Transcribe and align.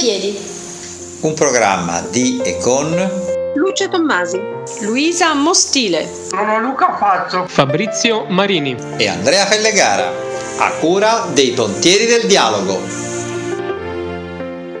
piedi. 0.00 0.34
Un 1.20 1.34
programma 1.34 2.00
di 2.10 2.40
e 2.42 2.56
con 2.56 2.88
Lucia 3.54 3.86
Tommasi, 3.88 4.40
Luisa 4.80 5.34
Mostile, 5.34 6.08
Sono 6.30 6.58
Luca 6.58 6.96
Fazzo, 6.96 7.44
Fabrizio 7.46 8.24
Marini 8.24 8.74
e 8.96 9.08
Andrea 9.08 9.44
Fellegara, 9.44 10.10
a 10.58 10.70
cura 10.80 11.26
dei 11.34 11.50
Pontieri 11.50 12.06
del 12.06 12.26
Dialogo. 12.26 12.80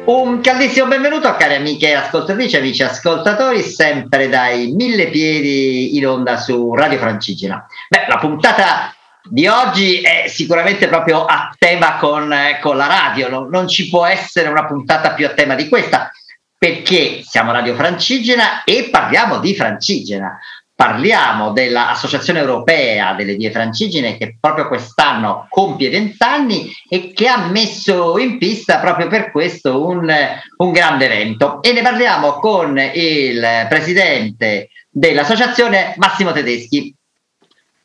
Un 0.06 0.40
caldissimo 0.40 0.86
benvenuto 0.86 1.36
cari 1.36 1.56
amiche 1.56 1.92
ascoltatrici 1.92 2.56
e 2.56 2.58
amici 2.60 2.82
ascoltatori, 2.82 3.62
sempre 3.62 4.30
dai 4.30 4.72
mille 4.72 5.10
piedi 5.10 5.98
in 5.98 6.06
onda 6.06 6.38
su 6.38 6.74
Radio 6.74 6.98
Francigena. 6.98 7.66
Beh, 7.90 8.06
la 8.08 8.16
puntata 8.16 8.94
di 9.28 9.46
oggi 9.46 10.00
è 10.00 10.24
sicuramente 10.28 10.88
proprio 10.88 11.24
a 11.24 11.54
tema 11.58 11.96
con, 11.96 12.32
eh, 12.32 12.58
con 12.60 12.76
la 12.76 12.86
radio, 12.86 13.28
no? 13.28 13.48
non 13.50 13.68
ci 13.68 13.88
può 13.88 14.06
essere 14.06 14.48
una 14.48 14.66
puntata 14.66 15.12
più 15.12 15.26
a 15.26 15.30
tema 15.30 15.54
di 15.54 15.68
questa, 15.68 16.10
perché 16.56 17.22
siamo 17.24 17.52
Radio 17.52 17.74
Francigena 17.74 18.64
e 18.64 18.88
parliamo 18.90 19.38
di 19.38 19.54
Francigena. 19.54 20.38
Parliamo 20.74 21.52
dell'Associazione 21.52 22.38
Europea 22.38 23.12
delle 23.12 23.34
Vie 23.34 23.50
Francigene 23.50 24.16
che 24.16 24.38
proprio 24.40 24.66
quest'anno 24.66 25.46
compie 25.50 25.90
vent'anni 25.90 26.72
e 26.88 27.12
che 27.12 27.28
ha 27.28 27.48
messo 27.48 28.16
in 28.18 28.38
pista 28.38 28.78
proprio 28.78 29.06
per 29.06 29.30
questo 29.30 29.86
un, 29.86 30.10
un 30.56 30.72
grande 30.72 31.04
evento. 31.04 31.60
E 31.62 31.72
ne 31.72 31.82
parliamo 31.82 32.32
con 32.34 32.78
il 32.78 33.66
presidente 33.68 34.70
dell'associazione 34.90 35.94
Massimo 35.98 36.32
Tedeschi. 36.32 36.94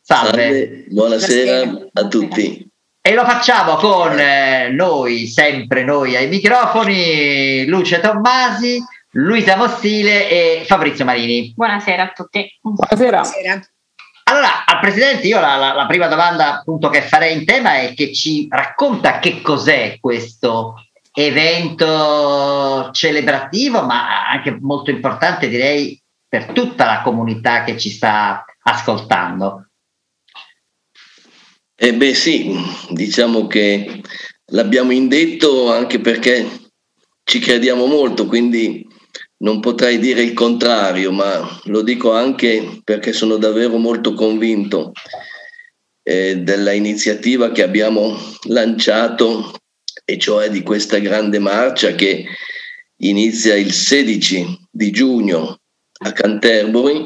Salve. 0.07 0.39
Salve, 0.39 0.85
buonasera 0.89 1.71
a 1.93 2.07
tutti. 2.07 2.69
E 3.01 3.13
lo 3.15 3.25
facciamo 3.25 3.73
con 3.77 4.15
eh, 4.19 4.69
noi, 4.69 5.25
sempre 5.25 5.83
noi 5.83 6.15
ai 6.15 6.27
microfoni, 6.27 7.65
Luce 7.65 7.99
Tommasi, 8.01 8.79
Luisa 9.13 9.55
Mostile 9.55 10.29
e 10.29 10.63
Fabrizio 10.67 11.05
Marini. 11.05 11.53
Buonasera 11.55 12.03
a 12.03 12.11
tutti. 12.15 12.47
Buonasera. 12.61 13.23
Allora, 14.25 14.63
al 14.67 14.79
Presidente 14.79 15.25
io 15.25 15.39
la, 15.39 15.55
la- 15.55 15.73
la 15.73 15.87
prima 15.87 16.05
domanda 16.05 16.59
appunto 16.59 16.89
che 16.89 17.01
farei 17.01 17.35
in 17.35 17.43
tema 17.43 17.77
è 17.79 17.95
che 17.95 18.13
ci 18.13 18.45
racconta 18.47 19.17
che 19.17 19.41
cos'è 19.41 19.97
questo 19.99 20.85
evento 21.15 22.91
celebrativo, 22.91 23.81
ma 23.81 24.27
anche 24.29 24.55
molto 24.61 24.91
importante 24.91 25.47
direi 25.47 25.99
per 26.27 26.45
tutta 26.51 26.85
la 26.85 27.01
comunità 27.01 27.63
che 27.63 27.75
ci 27.75 27.89
sta 27.89 28.45
ascoltando. 28.61 29.64
Eh 31.77 31.93
beh 31.93 32.13
sì, 32.13 32.55
diciamo 32.91 33.47
che 33.47 34.01
l'abbiamo 34.51 34.93
indetto 34.93 35.69
anche 35.69 35.99
perché 35.99 36.47
ci 37.25 37.39
crediamo 37.39 37.85
molto, 37.85 38.27
quindi 38.27 38.87
non 39.39 39.59
potrei 39.59 39.99
dire 39.99 40.21
il 40.21 40.31
contrario, 40.31 41.11
ma 41.11 41.59
lo 41.65 41.81
dico 41.81 42.13
anche 42.13 42.79
perché 42.81 43.11
sono 43.11 43.35
davvero 43.35 43.75
molto 43.75 44.13
convinto 44.13 44.93
eh, 46.01 46.37
della 46.37 46.71
iniziativa 46.71 47.51
che 47.51 47.63
abbiamo 47.63 48.17
lanciato, 48.43 49.53
e 50.05 50.17
cioè 50.17 50.49
di 50.49 50.61
questa 50.63 50.99
grande 50.99 51.39
marcia 51.39 51.93
che 51.93 52.25
inizia 52.99 53.53
il 53.55 53.73
16 53.73 54.67
di 54.71 54.91
giugno 54.91 55.59
a 56.05 56.11
Canterbury 56.13 57.05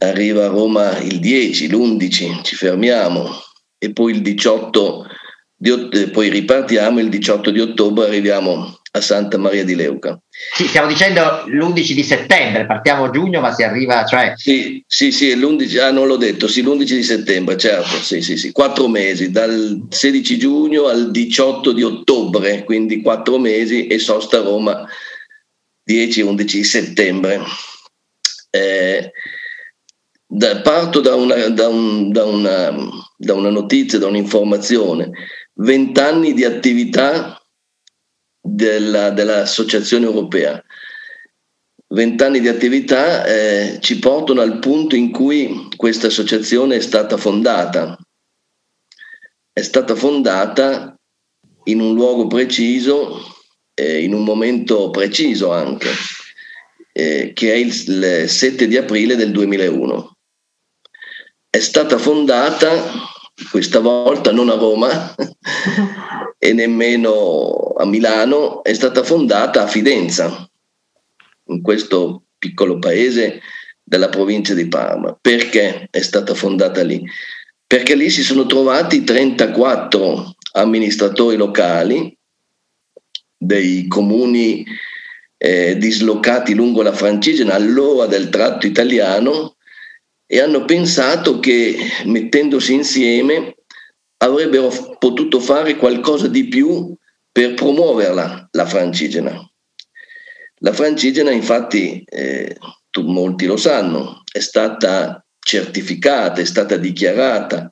arriva 0.00 0.44
a 0.44 0.48
Roma 0.48 0.98
il 0.98 1.20
10, 1.20 1.68
l'11 1.68 2.42
ci 2.42 2.56
fermiamo 2.56 3.28
e 3.78 3.92
poi 3.92 4.12
il 4.12 4.22
18 4.22 5.06
di 5.56 5.88
eh, 5.92 6.08
poi 6.08 6.30
ripartiamo 6.30 7.00
il 7.00 7.10
18 7.10 7.50
di 7.50 7.60
ottobre 7.60 8.06
arriviamo 8.06 8.78
a 8.92 9.00
Santa 9.00 9.38
Maria 9.38 9.62
di 9.62 9.74
Leuca. 9.74 10.18
Sì, 10.54 10.66
stiamo 10.66 10.88
dicendo 10.88 11.44
l'11 11.46 11.92
di 11.92 12.02
settembre, 12.02 12.66
partiamo 12.66 13.04
a 13.04 13.10
giugno 13.10 13.40
ma 13.40 13.52
si 13.52 13.62
arriva, 13.62 14.04
cioè 14.04 14.32
Sì, 14.36 14.82
sì, 14.86 15.12
sì, 15.12 15.30
è 15.30 15.36
l'11, 15.36 15.78
ah 15.80 15.90
non 15.90 16.06
l'ho 16.06 16.16
detto, 16.16 16.48
sì, 16.48 16.62
l'11 16.62 16.82
di 16.82 17.02
settembre, 17.02 17.56
certo, 17.56 18.02
sì, 18.02 18.20
sì, 18.20 18.36
sì, 18.36 18.50
quattro 18.50 18.88
mesi, 18.88 19.30
dal 19.30 19.86
16 19.88 20.38
giugno 20.38 20.86
al 20.86 21.10
18 21.10 21.72
di 21.72 21.82
ottobre, 21.82 22.64
quindi 22.64 23.00
quattro 23.02 23.38
mesi 23.38 23.86
e 23.86 23.98
sosta 23.98 24.38
a 24.38 24.42
Roma 24.42 24.84
10-11 25.88 26.34
di 26.42 26.64
settembre. 26.64 27.40
Eh, 28.50 29.09
da- 30.32 30.60
parto 30.60 31.00
da 31.00 31.14
una, 31.16 31.48
da, 31.48 31.66
un- 31.68 32.12
da 32.12 32.24
una, 32.24 32.72
da 33.16 33.34
una 33.34 33.50
notizia, 33.50 33.98
da 33.98 34.06
un'informazione. 34.06 35.10
Vent'anni 35.54 36.32
di 36.34 36.44
attività 36.44 37.36
della- 38.40 39.10
dell'Associazione 39.10 40.06
Europea. 40.06 40.62
Vent'anni 41.88 42.38
di 42.38 42.46
attività 42.46 43.24
eh, 43.24 43.78
ci 43.80 43.98
portano 43.98 44.40
al 44.40 44.60
punto 44.60 44.94
in 44.94 45.10
cui 45.10 45.66
questa 45.76 46.06
associazione 46.06 46.76
è 46.76 46.80
stata 46.80 47.16
fondata. 47.16 47.98
È 49.52 49.60
stata 49.62 49.96
fondata 49.96 50.94
in 51.64 51.80
un 51.80 51.94
luogo 51.94 52.28
preciso, 52.28 53.18
eh, 53.74 54.04
in 54.04 54.14
un 54.14 54.22
momento 54.22 54.90
preciso 54.90 55.50
anche, 55.50 55.88
eh, 56.92 57.32
che 57.34 57.52
è 57.52 57.56
il, 57.56 57.74
il 57.88 58.28
7 58.28 58.68
di 58.68 58.76
aprile 58.76 59.16
del 59.16 59.32
2001 59.32 60.18
è 61.50 61.58
stata 61.58 61.98
fondata 61.98 62.70
questa 63.50 63.80
volta 63.80 64.30
non 64.30 64.50
a 64.50 64.54
Roma 64.54 65.14
e 66.38 66.52
nemmeno 66.52 67.72
a 67.76 67.84
Milano, 67.84 68.62
è 68.62 68.72
stata 68.72 69.02
fondata 69.02 69.62
a 69.62 69.66
Fidenza, 69.66 70.48
in 71.46 71.60
questo 71.60 72.24
piccolo 72.38 72.78
paese 72.78 73.40
della 73.82 74.08
provincia 74.08 74.54
di 74.54 74.68
Parma. 74.68 75.16
Perché 75.20 75.88
è 75.90 76.00
stata 76.00 76.34
fondata 76.34 76.82
lì? 76.82 77.02
Perché 77.66 77.94
lì 77.94 78.10
si 78.10 78.22
sono 78.22 78.46
trovati 78.46 79.02
34 79.02 80.34
amministratori 80.52 81.36
locali 81.36 82.16
dei 83.36 83.86
comuni 83.88 84.64
eh, 85.36 85.76
dislocati 85.78 86.54
lungo 86.54 86.82
la 86.82 86.92
Francigena, 86.92 87.54
allora 87.54 88.06
del 88.06 88.28
tratto 88.28 88.66
italiano, 88.66 89.56
e 90.32 90.40
hanno 90.40 90.64
pensato 90.64 91.40
che 91.40 91.76
mettendosi 92.04 92.72
insieme 92.72 93.56
avrebbero 94.18 94.96
potuto 95.00 95.40
fare 95.40 95.74
qualcosa 95.74 96.28
di 96.28 96.46
più 96.46 96.94
per 97.32 97.54
promuoverla, 97.54 98.50
la 98.52 98.64
Francigena. 98.64 99.44
La 100.58 100.72
Francigena, 100.72 101.32
infatti, 101.32 102.04
eh, 102.06 102.56
tu, 102.90 103.02
molti 103.08 103.46
lo 103.46 103.56
sanno, 103.56 104.22
è 104.30 104.38
stata 104.38 105.24
certificata, 105.36 106.40
è 106.40 106.44
stata 106.44 106.76
dichiarata 106.76 107.68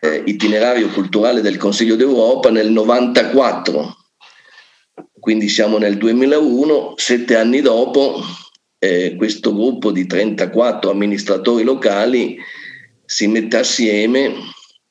eh, 0.00 0.22
itinerario 0.24 0.90
culturale 0.90 1.40
del 1.40 1.56
Consiglio 1.56 1.96
d'Europa 1.96 2.52
nel 2.52 2.70
94, 2.70 3.96
quindi 5.18 5.48
siamo 5.48 5.78
nel 5.78 5.98
2001, 5.98 6.92
sette 6.98 7.34
anni 7.34 7.60
dopo 7.62 8.22
eh, 8.84 9.14
questo 9.16 9.54
gruppo 9.54 9.92
di 9.92 10.06
34 10.06 10.90
amministratori 10.90 11.62
locali 11.62 12.36
si 13.04 13.28
mette 13.28 13.58
assieme, 13.58 14.32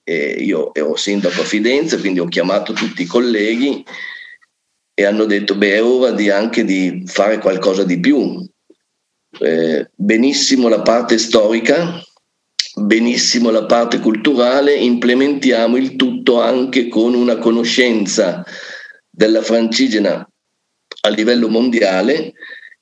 eh, 0.06 0.38
io 0.40 0.74
ero 0.74 0.96
sindaco 0.96 1.42
a 1.42 1.44
Fidenza, 1.44 1.98
quindi 1.98 2.22
ho 2.22 2.28
chiamato 2.28 2.72
tutti 2.72 3.02
i 3.02 3.06
colleghi 3.06 3.84
e 4.94 5.04
hanno 5.04 5.26
detto, 5.26 5.56
beh, 5.56 5.74
è 5.74 5.84
ora 5.84 6.12
di 6.12 6.30
anche 6.30 6.64
di 6.64 7.04
fare 7.06 7.40
qualcosa 7.40 7.84
di 7.84 8.00
più. 8.00 8.42
Eh, 9.40 9.90
benissimo 9.94 10.70
la 10.70 10.82
parte 10.82 11.18
storica, 11.18 12.02
benissimo 12.76 13.50
la 13.50 13.66
parte 13.66 14.00
culturale, 14.00 14.74
implementiamo 14.74 15.76
il 15.76 15.98
tutto 15.98 16.40
anche 16.40 16.88
con 16.88 17.14
una 17.14 17.38
conoscenza 17.40 18.46
della 19.10 19.42
Francigena 19.42 20.26
a 21.02 21.10
livello 21.10 21.50
mondiale 21.50 22.34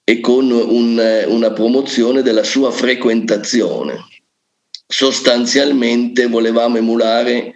e 0.10 0.22
con 0.22 0.50
un- 0.50 1.24
una 1.28 1.52
promozione 1.52 2.24
della 2.24 2.44
sua 2.44 2.72
frequentazione. 2.72 4.06
Sostanzialmente 4.88 6.26
volevamo 6.26 6.78
emulare 6.78 7.54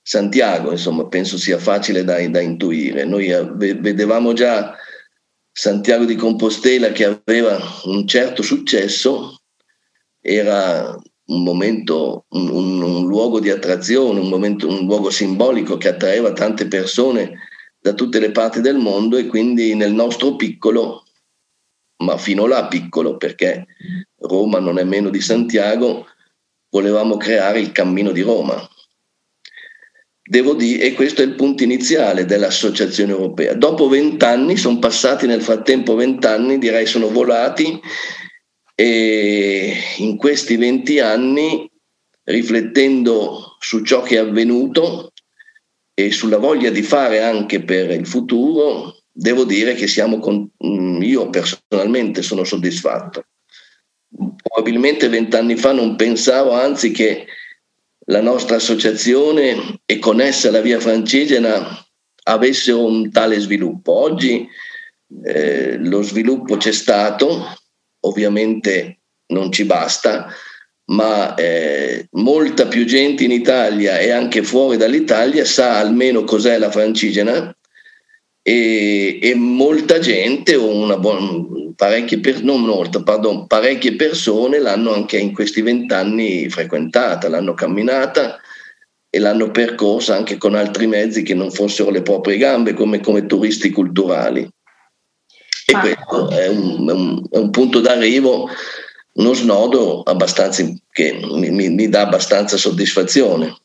Santiago, 0.00 0.70
insomma, 0.70 1.08
penso 1.08 1.36
sia 1.36 1.58
facile 1.58 2.04
da, 2.04 2.24
da 2.28 2.38
intuire. 2.40 3.04
Noi 3.04 3.26
eh, 3.26 3.42
ve- 3.54 3.74
vedevamo 3.74 4.34
già 4.34 4.72
Santiago 5.50 6.04
di 6.04 6.14
Compostela 6.14 6.92
che 6.92 7.06
aveva 7.24 7.58
un 7.86 8.06
certo 8.06 8.40
successo, 8.42 9.40
era 10.20 10.96
un 11.26 11.42
momento, 11.42 12.26
un, 12.28 12.48
un- 12.50 12.82
un 12.82 13.06
luogo 13.08 13.40
di 13.40 13.50
attrazione, 13.50 14.20
un, 14.20 14.28
momento, 14.28 14.68
un 14.68 14.86
luogo 14.86 15.10
simbolico 15.10 15.76
che 15.76 15.88
attraeva 15.88 16.32
tante 16.32 16.68
persone 16.68 17.32
da 17.80 17.94
tutte 17.94 18.20
le 18.20 18.30
parti 18.30 18.60
del 18.60 18.76
mondo 18.76 19.16
e 19.16 19.26
quindi 19.26 19.74
nel 19.74 19.92
nostro 19.92 20.36
piccolo, 20.36 21.02
ma 21.98 22.18
fino 22.18 22.46
là 22.46 22.66
piccolo 22.66 23.16
perché 23.16 23.66
Roma 24.18 24.58
non 24.58 24.78
è 24.78 24.84
meno 24.84 25.08
di 25.10 25.20
Santiago, 25.20 26.06
volevamo 26.68 27.16
creare 27.16 27.60
il 27.60 27.72
cammino 27.72 28.12
di 28.12 28.20
Roma, 28.20 28.68
devo 30.22 30.54
dire, 30.54 30.84
e 30.84 30.92
questo 30.92 31.22
è 31.22 31.24
il 31.24 31.34
punto 31.34 31.62
iniziale 31.62 32.24
dell'Associazione 32.24 33.12
Europea. 33.12 33.54
Dopo 33.54 33.88
vent'anni, 33.88 34.56
sono 34.56 34.78
passati 34.78 35.26
nel 35.26 35.42
frattempo 35.42 35.94
vent'anni, 35.94 36.58
direi 36.58 36.86
sono 36.86 37.08
volati, 37.08 37.80
e 38.74 39.74
in 39.98 40.16
questi 40.16 40.56
venti 40.56 40.98
anni, 40.98 41.70
riflettendo 42.24 43.56
su 43.58 43.82
ciò 43.82 44.02
che 44.02 44.16
è 44.16 44.18
avvenuto 44.18 45.12
e 45.94 46.10
sulla 46.10 46.38
voglia 46.38 46.68
di 46.68 46.82
fare 46.82 47.22
anche 47.22 47.62
per 47.62 47.90
il 47.90 48.06
futuro, 48.06 48.95
devo 49.18 49.44
dire 49.44 49.74
che 49.74 49.86
siamo 49.86 50.18
con, 50.18 50.48
mm, 50.64 51.02
io 51.02 51.30
personalmente 51.30 52.20
sono 52.20 52.44
soddisfatto. 52.44 53.24
Probabilmente 54.42 55.08
vent'anni 55.08 55.56
fa 55.56 55.72
non 55.72 55.96
pensavo, 55.96 56.52
anzi, 56.52 56.90
che 56.90 57.26
la 58.08 58.20
nostra 58.20 58.56
associazione 58.56 59.80
e 59.86 59.98
con 59.98 60.20
essa 60.20 60.50
la 60.50 60.60
Via 60.60 60.78
Francigena 60.78 61.66
avesse 62.24 62.72
un 62.72 63.10
tale 63.10 63.40
sviluppo. 63.40 63.92
Oggi 63.92 64.46
eh, 65.24 65.78
lo 65.78 66.02
sviluppo 66.02 66.56
c'è 66.56 66.72
stato, 66.72 67.42
ovviamente 68.00 69.00
non 69.28 69.50
ci 69.50 69.64
basta, 69.64 70.30
ma 70.88 71.34
eh, 71.34 72.06
molta 72.12 72.66
più 72.66 72.84
gente 72.84 73.24
in 73.24 73.32
Italia 73.32 73.98
e 73.98 74.10
anche 74.10 74.42
fuori 74.42 74.76
dall'Italia 74.76 75.44
sa 75.44 75.78
almeno 75.78 76.22
cos'è 76.22 76.58
la 76.58 76.70
Francigena 76.70 77.55
e, 78.48 79.18
e 79.20 79.34
molta 79.34 79.98
gente, 79.98 80.54
una 80.54 80.96
buona, 80.96 81.44
parecchie, 81.74 82.20
per, 82.20 82.44
non 82.44 82.60
molta, 82.60 83.02
pardon, 83.02 83.48
parecchie 83.48 83.96
persone 83.96 84.60
l'hanno 84.60 84.92
anche 84.92 85.18
in 85.18 85.34
questi 85.34 85.62
vent'anni 85.62 86.48
frequentata, 86.48 87.28
l'hanno 87.28 87.54
camminata 87.54 88.38
e 89.10 89.18
l'hanno 89.18 89.50
percorsa 89.50 90.14
anche 90.14 90.38
con 90.38 90.54
altri 90.54 90.86
mezzi 90.86 91.24
che 91.24 91.34
non 91.34 91.50
fossero 91.50 91.90
le 91.90 92.02
proprie 92.02 92.36
gambe 92.36 92.72
come, 92.72 93.00
come 93.00 93.26
turisti 93.26 93.70
culturali. 93.70 94.48
E 95.66 95.74
ah. 95.74 95.80
questo 95.80 96.30
è 96.30 96.46
un, 96.46 96.88
è, 96.88 96.92
un, 96.92 97.22
è 97.28 97.38
un, 97.38 97.50
punto 97.50 97.80
d'arrivo, 97.80 98.48
uno 99.14 99.34
snodo 99.34 100.02
abbastanza, 100.02 100.64
che 100.92 101.18
mi, 101.32 101.50
mi, 101.50 101.68
mi 101.70 101.88
dà 101.88 102.02
abbastanza 102.02 102.56
soddisfazione. 102.56 103.56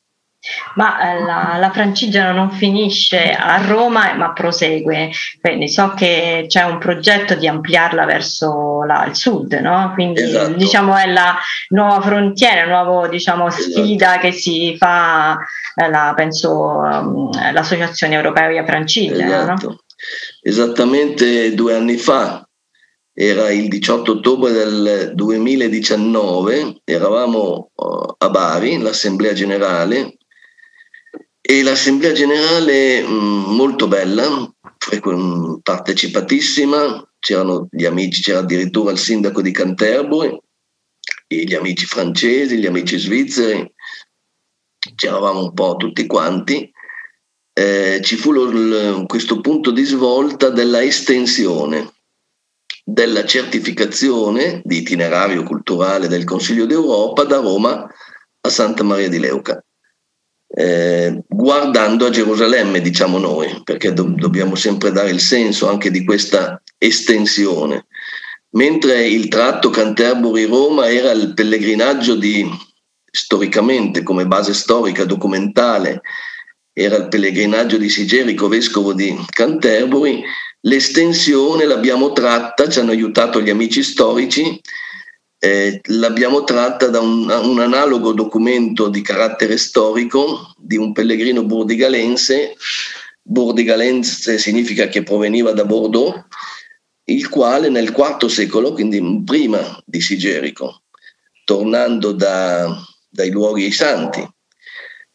Ma 0.75 0.99
eh, 0.99 1.23
la, 1.23 1.57
la, 1.59 1.69
Francigena 1.69 2.31
non 2.31 2.49
finisce 2.49 3.31
a 3.31 3.63
Roma 3.63 4.13
ma 4.15 4.33
prosegue, 4.33 5.11
quindi 5.39 5.69
so 5.69 5.93
che 5.95 6.45
c'è 6.47 6.63
un 6.63 6.79
progetto 6.79 7.35
di 7.35 7.47
ampliarla 7.47 8.05
verso 8.05 8.83
la, 8.83 9.05
il 9.05 9.15
sud, 9.15 9.53
no? 9.53 9.91
quindi 9.93 10.21
esatto. 10.21 10.53
diciamo 10.53 10.97
è 10.97 11.05
la 11.05 11.37
nuova 11.69 12.01
frontiera, 12.01 12.65
la 12.65 12.83
nuova 12.83 13.07
diciamo, 13.07 13.47
esatto. 13.47 13.83
sfida 13.83 14.17
che 14.17 14.31
si 14.31 14.75
fa, 14.77 15.37
eh, 15.75 15.89
la, 15.89 16.13
penso, 16.15 16.51
um, 16.51 17.29
l'Associazione 17.53 18.15
Europea 18.15 18.47
Via 18.47 18.65
Francigena. 18.65 19.43
Esatto. 19.43 19.67
No? 19.67 19.79
Esattamente 20.41 21.53
due 21.53 21.75
anni 21.75 21.97
fa, 21.97 22.43
era 23.13 23.51
il 23.51 23.67
18 23.67 24.13
ottobre 24.13 24.51
del 24.51 25.11
2019, 25.13 26.81
eravamo 26.83 27.69
a 28.17 28.29
Bari, 28.29 28.79
l'Assemblea 28.79 29.33
Generale, 29.33 30.15
e 31.41 31.63
l'assemblea 31.63 32.11
generale 32.13 33.01
mm, 33.01 33.55
molto 33.55 33.87
bella, 33.87 34.49
partecipatissima, 35.63 37.09
c'erano 37.19 37.67
gli 37.71 37.85
amici, 37.85 38.21
c'era 38.21 38.39
addirittura 38.39 38.91
il 38.91 38.99
sindaco 38.99 39.41
di 39.41 39.51
Canterbury, 39.51 40.37
gli 41.27 41.55
amici 41.55 41.85
francesi, 41.85 42.57
gli 42.57 42.67
amici 42.67 42.97
svizzeri, 42.97 43.69
c'eravamo 44.95 45.41
un 45.41 45.53
po' 45.53 45.75
tutti 45.77 46.05
quanti. 46.05 46.71
Eh, 47.53 47.99
ci 48.01 48.15
fu 48.15 48.31
lo, 48.31 49.05
questo 49.05 49.41
punto 49.41 49.71
di 49.71 49.83
svolta 49.83 50.49
della 50.49 50.81
estensione 50.81 51.91
della 52.83 53.25
certificazione 53.25 54.61
di 54.63 54.77
itinerario 54.77 55.43
culturale 55.43 56.07
del 56.07 56.23
Consiglio 56.23 56.65
d'Europa 56.65 57.25
da 57.25 57.37
Roma 57.37 57.87
a 58.41 58.49
Santa 58.49 58.83
Maria 58.83 59.09
di 59.09 59.19
Leuca 59.19 59.63
eh, 60.53 61.23
guardando 61.27 62.05
a 62.05 62.09
Gerusalemme, 62.09 62.81
diciamo 62.81 63.17
noi, 63.17 63.61
perché 63.63 63.93
do- 63.93 64.13
dobbiamo 64.15 64.55
sempre 64.55 64.91
dare 64.91 65.09
il 65.09 65.19
senso 65.19 65.69
anche 65.69 65.89
di 65.91 66.03
questa 66.03 66.61
estensione. 66.77 67.85
Mentre 68.51 69.07
il 69.07 69.29
tratto 69.29 69.69
Canterbury-Roma 69.69 70.89
era 70.89 71.11
il 71.11 71.33
pellegrinaggio 71.33 72.15
di, 72.15 72.45
storicamente, 73.09 74.03
come 74.03 74.27
base 74.27 74.53
storica 74.53 75.05
documentale, 75.05 76.01
era 76.73 76.97
il 76.97 77.07
pellegrinaggio 77.07 77.77
di 77.77 77.89
Sigerico, 77.89 78.49
vescovo 78.49 78.93
di 78.93 79.17
Canterbury, 79.29 80.21
l'estensione 80.61 81.65
l'abbiamo 81.65 82.11
tratta, 82.11 82.67
ci 82.67 82.79
hanno 82.79 82.91
aiutato 82.91 83.41
gli 83.41 83.49
amici 83.49 83.83
storici, 83.83 84.59
eh, 85.43 85.81
l'abbiamo 85.85 86.43
tratta 86.43 86.89
da 86.89 86.99
un, 86.99 87.27
un, 87.27 87.59
analogo 87.59 88.11
documento 88.11 88.89
di 88.89 89.01
carattere 89.01 89.57
storico 89.57 90.53
di 90.55 90.77
un 90.77 90.91
pellegrino 90.91 91.43
burdigalense. 91.43 92.55
Burdigalense 93.23 94.37
significa 94.37 94.87
che 94.87 95.01
proveniva 95.01 95.51
da 95.51 95.65
Bordeaux, 95.65 96.25
il 97.05 97.27
quale 97.29 97.69
nel 97.69 97.91
IV 97.91 98.27
secolo, 98.27 98.71
quindi 98.73 99.23
prima 99.25 99.81
di 99.83 99.99
Sigerico, 99.99 100.83
tornando 101.43 102.11
da, 102.11 102.79
dai 103.09 103.31
luoghi 103.31 103.71
santi, 103.71 104.23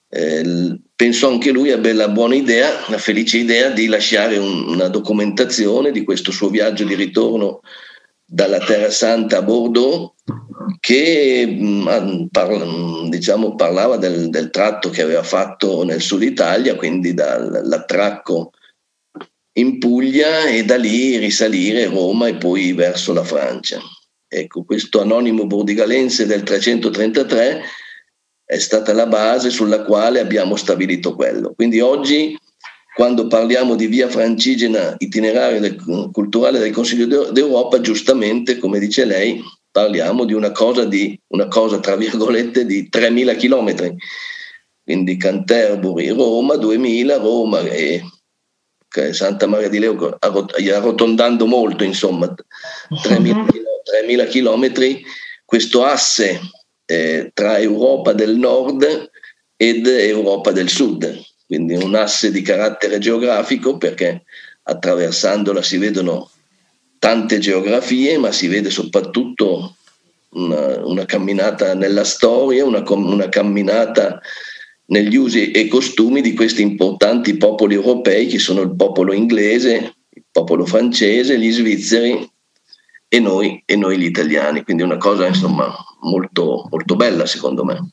eh, 0.09 0.81
pensò 0.97 1.29
anche 1.31 1.53
lui 1.53 1.69
ebbe 1.69 1.93
la 1.93 2.09
buona 2.09 2.35
idea, 2.35 2.85
la 2.89 2.99
felice 2.99 3.39
idea 3.39 3.71
di 3.71 3.87
lasciare 3.87 4.39
un, 4.39 4.71
una 4.71 4.89
documentazione 4.89 5.93
di 5.93 6.03
questo 6.03 6.33
suo 6.33 6.49
viaggio 6.49 6.83
di 6.83 6.97
ritorno 6.97 7.61
dalla 8.27 8.59
Terra 8.59 8.91
Santa 8.91 9.39
a 9.39 9.43
Bordeaux 9.43 10.15
che 10.81 11.47
mm, 11.49 12.27
parla, 12.27 13.09
diciamo, 13.09 13.55
parlava 13.55 13.97
del, 13.97 14.29
del, 14.31 14.51
tratto 14.51 14.91
che 14.91 15.03
aveva 15.03 15.23
fatto 15.23 15.85
nel 15.85 16.01
sud 16.01 16.23
Italia, 16.23 16.75
quindi 16.75 17.15
dall'attracco 17.15 18.51
in 19.59 19.79
Puglia 19.79 20.47
e 20.47 20.65
da 20.65 20.77
lì 20.77 21.17
risalire 21.17 21.87
Roma 21.87 22.27
e 22.27 22.37
poi 22.37 22.73
verso 22.73 23.13
la 23.13 23.25
Francia. 23.25 23.81
Ecco, 24.29 24.65
questo 24.65 25.01
anonimo 25.01 25.47
bordigalense 25.47 26.27
del 26.27 26.43
333 26.43 27.63
è 28.45 28.59
stata 28.59 28.93
la 28.93 29.07
base 29.07 29.51
sulla 29.51 29.85
quale 29.85 30.21
abbiamo 30.21 30.57
stabilito 30.57 31.15
quello. 31.15 31.55
Quindi 31.55 31.81
oggi 31.81 32.37
quando 32.97 33.27
parliamo 33.27 33.75
di 33.75 33.89
via 33.89 34.09
francigena 34.09 34.95
itinerario 34.97 35.61
del, 35.61 35.77
culturale 36.11 36.59
del 36.59 36.73
Consiglio 36.73 37.31
d'Europa, 37.31 37.83
giustamente, 37.83 38.57
come 38.57 38.79
dice 38.79 39.05
lei, 39.05 39.39
parliamo 39.71 40.25
di 40.25 40.33
una 40.33 40.51
cosa, 40.51 40.87
di, 40.87 41.21
una 41.27 41.47
cosa 41.47 41.79
tra 41.79 41.95
virgolette 41.95 42.65
di 42.65 42.89
3.000 42.91 43.37
chilometri. 43.37 43.95
Quindi 44.83 45.19
Canterbury, 45.19 46.09
Roma, 46.09 46.55
2.000, 46.55 47.21
Roma 47.21 47.61
e 47.69 48.03
Santa 49.11 49.47
Maria 49.47 49.69
di 49.69 49.79
Leuco, 49.79 50.17
arrotondando 50.19 51.45
molto, 51.45 51.85
insomma, 51.85 52.35
3.000 52.89 54.27
chilometri, 54.27 55.05
questo 55.45 55.85
asse 55.85 56.41
eh, 56.87 57.31
tra 57.35 57.59
Europa 57.59 58.15
del 58.15 58.37
Nord 58.37 59.11
ed 59.55 59.87
Europa 59.87 60.51
del 60.51 60.71
Sud 60.71 61.35
quindi 61.47 61.75
un 61.75 61.95
asse 61.95 62.31
di 62.31 62.43
carattere 62.43 62.99
geografico 62.99 63.77
perché 63.77 64.25
attraversandola 64.63 65.63
si 65.63 65.79
vedono 65.79 66.31
tante 66.99 67.39
geografie, 67.39 68.19
ma 68.19 68.33
si 68.33 68.49
vede 68.49 68.69
soprattutto 68.71 69.77
una, 70.31 70.85
una 70.85 71.05
camminata 71.05 71.75
nella 71.75 72.05
storia, 72.05 72.65
una, 72.65 72.83
una 72.89 73.29
camminata 73.29 74.21
negli 74.87 75.17
usi 75.17 75.51
e 75.53 75.69
costumi 75.69 76.21
di 76.21 76.35
questi 76.35 76.63
importanti 76.63 77.37
popoli 77.37 77.75
europei 77.75 78.27
che 78.27 78.39
sono 78.39 78.63
il 78.63 78.75
popolo 78.75 79.13
inglese, 79.13 79.95
il 80.11 80.25
popolo 80.31 80.67
francese, 80.67 81.39
gli 81.39 81.51
svizzeri 81.53 82.29
e 83.09 83.21
noi, 83.21 83.63
e 83.65 83.77
noi 83.77 83.99
gli 83.99 84.05
italiani. 84.05 84.63
Quindi 84.63 84.83
una 84.83 84.97
cosa 84.97 85.27
insomma 85.27 85.75
molto, 86.01 86.67
molto 86.71 86.97
bella 86.97 87.27
secondo 87.27 87.65
me. 87.65 87.91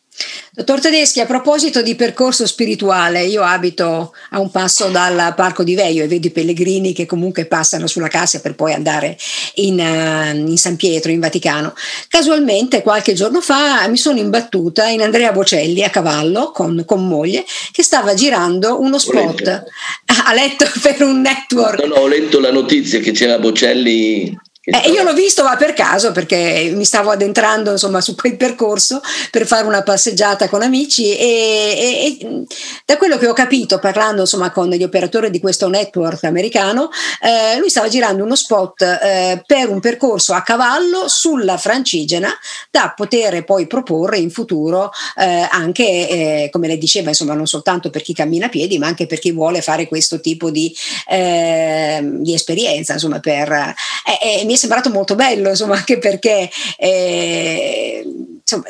Dottor 0.52 0.80
Tedeschi, 0.80 1.20
a 1.20 1.26
proposito 1.26 1.82
di 1.82 1.96
percorso 1.96 2.46
spirituale, 2.46 3.24
io 3.24 3.42
abito 3.42 4.14
a 4.30 4.40
un 4.40 4.52
passo 4.52 4.90
dal 4.90 5.34
Parco 5.36 5.64
di 5.64 5.74
Veio 5.74 6.04
e 6.04 6.08
vedo 6.08 6.28
i 6.28 6.32
pellegrini 6.32 6.94
che 6.94 7.08
comunque 7.08 7.46
passano 7.46 7.88
sulla 7.88 8.08
Cassia 8.08 8.40
per 8.40 8.54
poi 8.54 8.74
andare 8.74 9.18
in, 9.56 9.80
uh, 9.80 10.36
in, 10.36 10.58
San 10.58 10.76
Pietro, 10.76 11.10
in 11.10 11.20
Vaticano. 11.20 11.74
Casualmente, 12.08 12.84
qualche 12.84 13.14
giorno 13.14 13.42
fa, 13.42 13.88
mi 13.88 13.98
sono 13.98 14.20
imbattuta 14.20 14.88
in 14.90 15.02
Andrea 15.02 15.32
Bocelli 15.32 15.84
a 15.84 15.90
cavallo 15.90 16.52
con, 16.52 16.84
con 16.86 17.08
moglie 17.08 17.44
che 17.72 17.82
stava 17.82 18.14
girando 18.14 18.80
uno 18.80 19.00
spot. 19.00 19.64
Ha 20.26 20.34
letto 20.34 20.66
per 20.82 21.02
un 21.02 21.20
network. 21.22 21.82
No, 21.82 21.88
no, 21.88 21.96
ho 21.96 22.08
letto 22.08 22.40
la 22.40 22.52
notizia 22.52 23.00
che 23.00 23.12
c'era 23.12 23.40
Bocelli 23.40 24.34
Eh, 24.66 24.92
io 24.92 25.04
l'ho 25.04 25.14
visto 25.14 25.44
ma 25.44 25.58
per 25.58 25.74
caso 25.74 26.14
perché 26.14 26.72
mi 26.74 26.86
stavo 26.86 27.12
addentrando 27.12 27.72
insomma, 27.72 28.00
su 28.00 28.16
quel 28.16 28.38
percorso 28.38 29.02
per 29.30 29.46
fare 29.46 29.68
una 29.68 29.84
passeggiata 29.84 30.48
con 30.48 30.62
amici 30.62 31.18
e, 31.18 32.18
e, 32.18 32.18
e 32.22 32.46
da 32.86 32.96
quello 32.96 33.18
che 33.18 33.28
ho 33.28 33.34
capito 33.34 33.78
parlando 33.80 34.22
insomma, 34.22 34.52
con 34.52 34.70
gli 34.70 34.84
operatori 34.84 35.30
di 35.30 35.42
questo 35.42 35.68
network 35.68 36.24
americano, 36.24 36.90
eh, 37.22 37.58
lui 37.60 37.70
stava 37.70 37.90
girando 37.90 38.24
uno 38.24 38.38
spot 38.38 38.82
eh, 38.82 39.44
per 39.46 39.68
un 39.68 39.82
percorso 39.82 40.34
a 40.34 40.42
cavallo 40.44 41.10
sulla 41.10 41.58
Francigena 41.58 42.34
da 42.72 42.94
poter 42.96 43.44
poi 43.44 43.68
proporre 43.68 44.18
in 44.18 44.32
futuro 44.32 44.92
eh, 45.18 45.46
anche, 45.52 45.84
eh, 45.84 46.50
come 46.54 46.68
lei 46.68 46.78
diceva, 46.78 47.10
insomma, 47.10 47.34
non 47.34 47.48
soltanto 47.48 47.90
per 47.90 48.02
chi 48.02 48.14
cammina 48.14 48.46
a 48.46 48.50
piedi 48.50 48.78
ma 48.78 48.88
anche 48.88 49.08
per 49.08 49.20
chi 49.20 49.34
vuole 49.34 49.62
fare 49.62 49.90
questo 49.90 50.22
tipo 50.22 50.52
di, 50.52 50.74
ehm, 51.10 52.20
di 52.20 52.34
esperienza. 52.34 52.94
Insomma, 52.94 53.20
per, 53.20 53.52
eh, 53.52 54.46
mi 54.54 54.60
è 54.60 54.62
sembrato 54.62 54.92
molto 54.92 55.16
bello, 55.16 55.50
insomma, 55.50 55.76
anche 55.76 55.98
perché 55.98 56.50
eh, 56.78 58.04
insomma, 58.40 58.66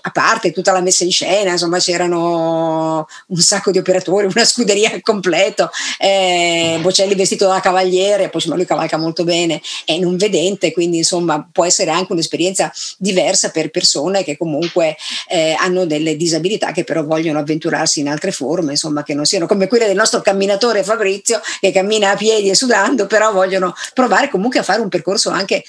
a 0.00 0.10
parte 0.10 0.52
tutta 0.52 0.72
la 0.72 0.80
messa 0.80 1.04
in 1.04 1.10
scena, 1.10 1.52
insomma 1.52 1.78
c'erano 1.78 3.06
un 3.26 3.40
sacco 3.40 3.70
di 3.70 3.78
operatori, 3.78 4.26
una 4.26 4.44
scuderia 4.44 4.90
al 4.94 5.00
completo, 5.02 5.70
eh, 5.98 6.78
Bocelli 6.80 7.14
vestito 7.14 7.46
da 7.46 7.60
cavaliere, 7.60 8.24
poi 8.24 8.34
insomma 8.34 8.56
lui 8.56 8.64
cavalca 8.64 8.96
molto 8.96 9.24
bene, 9.24 9.60
è 9.84 9.96
non 9.98 10.16
vedente, 10.16 10.72
quindi 10.72 10.98
insomma 10.98 11.46
può 11.50 11.64
essere 11.64 11.90
anche 11.90 12.12
un'esperienza 12.12 12.72
diversa 12.98 13.50
per 13.50 13.70
persone 13.70 14.22
che 14.22 14.36
comunque 14.36 14.96
eh, 15.28 15.54
hanno 15.58 15.84
delle 15.84 16.16
disabilità 16.16 16.72
che 16.72 16.84
però 16.84 17.04
vogliono 17.04 17.38
avventurarsi 17.38 18.00
in 18.00 18.08
altre 18.08 18.30
forme, 18.30 18.72
insomma 18.72 19.02
che 19.02 19.14
non 19.14 19.24
siano 19.24 19.46
come 19.46 19.66
quelle 19.66 19.86
del 19.86 19.96
nostro 19.96 20.20
camminatore 20.20 20.84
Fabrizio 20.84 21.40
che 21.60 21.72
cammina 21.72 22.10
a 22.10 22.16
piedi 22.16 22.48
e 22.48 22.54
sudando, 22.54 23.06
però 23.06 23.32
vogliono 23.32 23.74
provare 23.94 24.28
comunque 24.28 24.60
a 24.60 24.62
fare 24.62 24.80
un 24.80 24.88
percorso 24.88 25.30
anche 25.30 25.64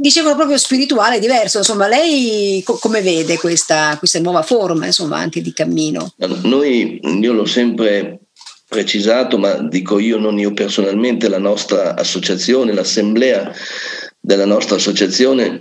dicevano 0.00 0.34
proprio 0.34 0.56
spirituale 0.56 1.18
diverso, 1.18 1.58
insomma 1.58 1.86
lei 1.86 2.62
co- 2.64 2.78
come 2.78 3.02
vede 3.02 3.36
questa, 3.36 3.96
questa, 3.98 4.18
nuova 4.18 4.40
forma 4.40 4.86
insomma 4.86 5.18
anche 5.18 5.42
di 5.42 5.52
cammino? 5.52 6.14
Noi, 6.42 6.98
io 7.02 7.32
l'ho 7.34 7.44
sempre 7.44 8.20
precisato, 8.66 9.36
ma 9.36 9.60
dico 9.68 9.98
io, 9.98 10.18
non 10.18 10.38
io 10.38 10.54
personalmente, 10.54 11.28
la 11.28 11.38
nostra 11.38 11.96
associazione, 11.96 12.72
l'assemblea 12.72 13.52
della 14.18 14.46
nostra 14.46 14.76
associazione 14.76 15.60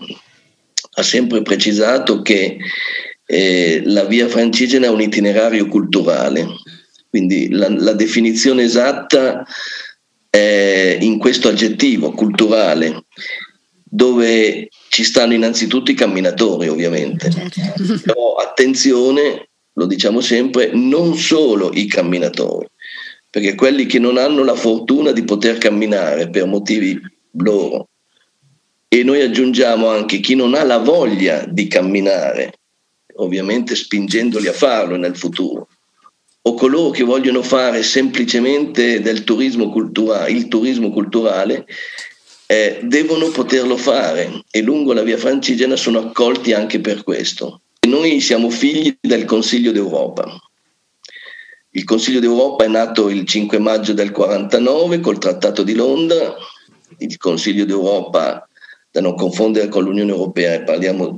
ha 0.92 1.04
sempre 1.04 1.42
precisato 1.42 2.22
che 2.22 2.58
eh, 3.26 3.82
la 3.84 4.06
via 4.06 4.30
francigena 4.30 4.86
è 4.86 4.90
un 4.90 5.02
itinerario 5.02 5.68
culturale, 5.68 6.48
quindi 7.10 7.50
la, 7.50 7.68
la 7.70 7.94
definizione 7.94 8.64
esatta 8.64 9.46
è 10.30 10.98
in 11.02 11.18
questo 11.18 11.50
aggettivo 11.50 12.12
culturale 12.12 13.04
dove 13.90 14.70
ci 14.90 15.04
stanno 15.04 15.34
innanzitutto 15.34 15.90
i 15.90 15.96
camminatori 15.96 16.68
ovviamente, 16.68 17.32
certo. 17.32 17.60
però 18.04 18.36
attenzione, 18.36 19.50
lo 19.74 19.86
diciamo 19.88 20.22
sempre, 20.22 20.70
non 20.74 21.16
solo 21.16 21.72
i 21.74 21.88
camminatori, 21.88 22.68
perché 23.30 23.56
quelli 23.56 23.88
che 23.88 23.98
non 23.98 24.18
hanno 24.18 24.44
la 24.44 24.56
fortuna 24.56 25.12
di 25.12 25.24
poter 25.24 25.58
camminare 25.58 26.30
per 26.30 26.46
motivi 26.46 27.00
loro, 27.32 27.88
e 28.88 29.04
noi 29.04 29.22
aggiungiamo 29.22 29.88
anche 29.88 30.20
chi 30.20 30.36
non 30.36 30.54
ha 30.54 30.64
la 30.64 30.78
voglia 30.78 31.46
di 31.48 31.68
camminare, 31.68 32.54
ovviamente 33.16 33.76
spingendoli 33.76 34.48
a 34.48 34.54
farlo 34.54 34.98
nel 34.98 35.16
futuro, 35.16 35.68
o 36.42 36.54
coloro 36.54 36.90
che 36.90 37.04
vogliono 37.04 37.42
fare 37.44 37.84
semplicemente 37.84 39.02
del 39.02 39.24
turismo 39.24 39.70
culturale, 39.70 40.32
il 40.32 40.48
turismo 40.48 40.90
culturale 40.90 41.66
eh, 42.52 42.80
devono 42.82 43.28
poterlo 43.28 43.78
fare 43.78 44.44
e 44.50 44.64
lungo 44.64 44.94
la 44.94 45.04
via 45.04 45.18
francigena 45.18 45.76
sono 45.76 46.00
accolti 46.00 46.52
anche 46.52 46.80
per 46.80 47.04
questo. 47.04 47.62
E 47.80 47.88
noi 47.88 48.20
siamo 48.22 48.50
figli 48.50 48.98
del 49.00 49.26
Consiglio 49.26 49.72
d'Europa. 49.72 50.36
Il 51.70 51.84
Consiglio 51.84 52.20
d'Europa 52.20 52.64
è 52.64 52.68
nato 52.68 53.10
il 53.10 53.24
5 53.28 53.60
maggio 53.60 53.94
del 53.94 54.10
49 54.10 55.00
col 55.00 55.20
Trattato 55.20 55.62
di 55.62 55.76
Londra. 55.76 56.36
Il 56.98 57.18
Consiglio 57.18 57.66
d'Europa, 57.66 58.50
da 58.90 59.00
non 59.00 59.14
confondere 59.14 59.68
con 59.68 59.84
l'Unione 59.84 60.12
Europea, 60.12 60.64
parliamo 60.64 61.16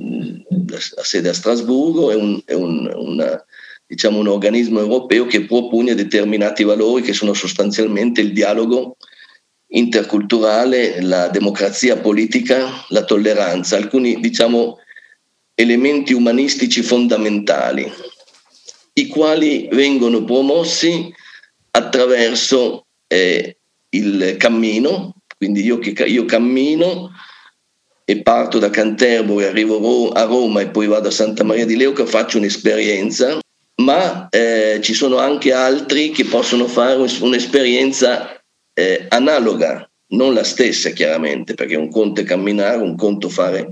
a 0.97 1.03
sede 1.03 1.29
a 1.29 1.33
Strasburgo, 1.33 2.11
è 2.11 2.15
un, 2.15 2.41
è 2.43 2.53
un, 2.53 2.91
una, 2.93 3.41
diciamo 3.87 4.19
un 4.19 4.27
organismo 4.27 4.81
europeo 4.81 5.25
che 5.27 5.45
propone 5.45 5.95
determinati 5.95 6.65
valori 6.65 7.03
che 7.03 7.13
sono 7.13 7.33
sostanzialmente 7.33 8.19
il 8.19 8.33
dialogo 8.33 8.97
interculturale, 9.73 11.01
la 11.01 11.29
democrazia 11.29 11.97
politica, 11.97 12.85
la 12.89 13.03
tolleranza, 13.03 13.77
alcuni 13.77 14.19
diciamo 14.19 14.79
elementi 15.53 16.13
umanistici 16.13 16.81
fondamentali, 16.81 17.91
i 18.93 19.07
quali 19.07 19.69
vengono 19.71 20.23
promossi 20.23 21.13
attraverso 21.71 22.85
eh, 23.07 23.57
il 23.89 24.35
cammino, 24.37 25.15
quindi 25.37 25.63
io, 25.63 25.79
che, 25.79 26.03
io 26.03 26.25
cammino 26.25 27.11
e 28.03 28.21
parto 28.21 28.59
da 28.59 28.69
Canterbury, 28.69 29.45
arrivo 29.45 30.09
a 30.09 30.23
Roma 30.23 30.61
e 30.61 30.69
poi 30.69 30.87
vado 30.87 31.07
a 31.07 31.11
Santa 31.11 31.43
Maria 31.43 31.65
di 31.65 31.77
Leuca, 31.77 32.05
faccio 32.05 32.37
un'esperienza, 32.37 33.39
ma 33.81 34.27
eh, 34.29 34.79
ci 34.81 34.93
sono 34.93 35.17
anche 35.17 35.53
altri 35.53 36.11
che 36.11 36.25
possono 36.25 36.67
fare 36.67 36.95
un'esperienza 37.21 38.40
eh, 38.73 39.05
analoga, 39.09 39.89
non 40.07 40.33
la 40.33 40.43
stessa 40.43 40.89
chiaramente, 40.91 41.53
perché 41.53 41.75
un 41.75 41.89
conto 41.89 42.21
è 42.21 42.23
camminare, 42.23 42.77
un 42.77 42.95
conto 42.95 43.29
fare 43.29 43.67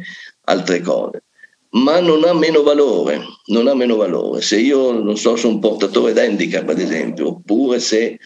altre 0.45 0.81
cose, 0.81 1.23
ma 1.71 1.99
non 1.99 2.23
ha 2.23 2.33
meno 2.33 2.63
valore, 2.63 3.21
non 3.47 3.67
ha 3.67 3.75
meno 3.75 3.95
valore. 3.95 4.41
Se 4.41 4.57
io 4.57 4.91
non 4.91 5.17
so, 5.17 5.35
sono 5.35 5.53
un 5.53 5.59
portatore 5.59 6.13
d'handicap 6.13 6.69
ad 6.69 6.79
esempio, 6.79 7.29
oppure 7.29 7.79
se 7.79 8.17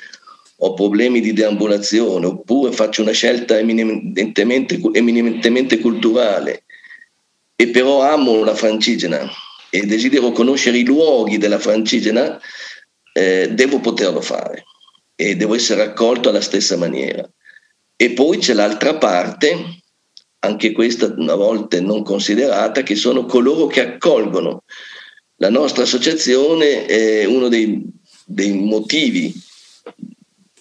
ho 0.58 0.74
problemi 0.74 1.20
di 1.20 1.34
deambulazione, 1.34 2.26
oppure 2.26 2.72
faccio 2.72 3.02
una 3.02 3.12
scelta 3.12 3.58
eminentemente, 3.58 4.80
eminentemente 4.94 5.80
culturale 5.80 6.64
e 7.56 7.68
però 7.68 8.02
amo 8.02 8.44
la 8.44 8.56
francigena 8.56 9.30
e 9.70 9.86
desidero 9.86 10.32
conoscere 10.32 10.78
i 10.78 10.86
luoghi 10.86 11.38
della 11.38 11.60
francigena, 11.60 12.40
eh, 13.12 13.50
devo 13.52 13.80
poterlo 13.80 14.22
fare 14.22 14.64
e 15.16 15.36
devo 15.36 15.56
essere 15.56 15.82
accolto 15.82 16.30
alla 16.30 16.42
stessa 16.42 16.78
maniera. 16.78 17.28
E 17.96 18.12
poi 18.12 18.38
c'è 18.38 18.54
l'altra 18.54 18.98
parte, 18.98 19.82
anche 20.40 20.72
questa 20.72 21.14
una 21.16 21.36
volta 21.36 21.80
non 21.82 22.04
considerata, 22.04 22.84
che 22.84 22.96
sono 22.96 23.26
coloro 23.26 23.68
che 23.68 23.82
accolgono. 23.82 24.64
La 25.38 25.50
nostra 25.50 25.84
associazione 25.84 26.86
è 26.86 27.26
uno 27.26 27.48
dei, 27.48 27.82
dei 28.26 28.54
motivi 28.54 29.34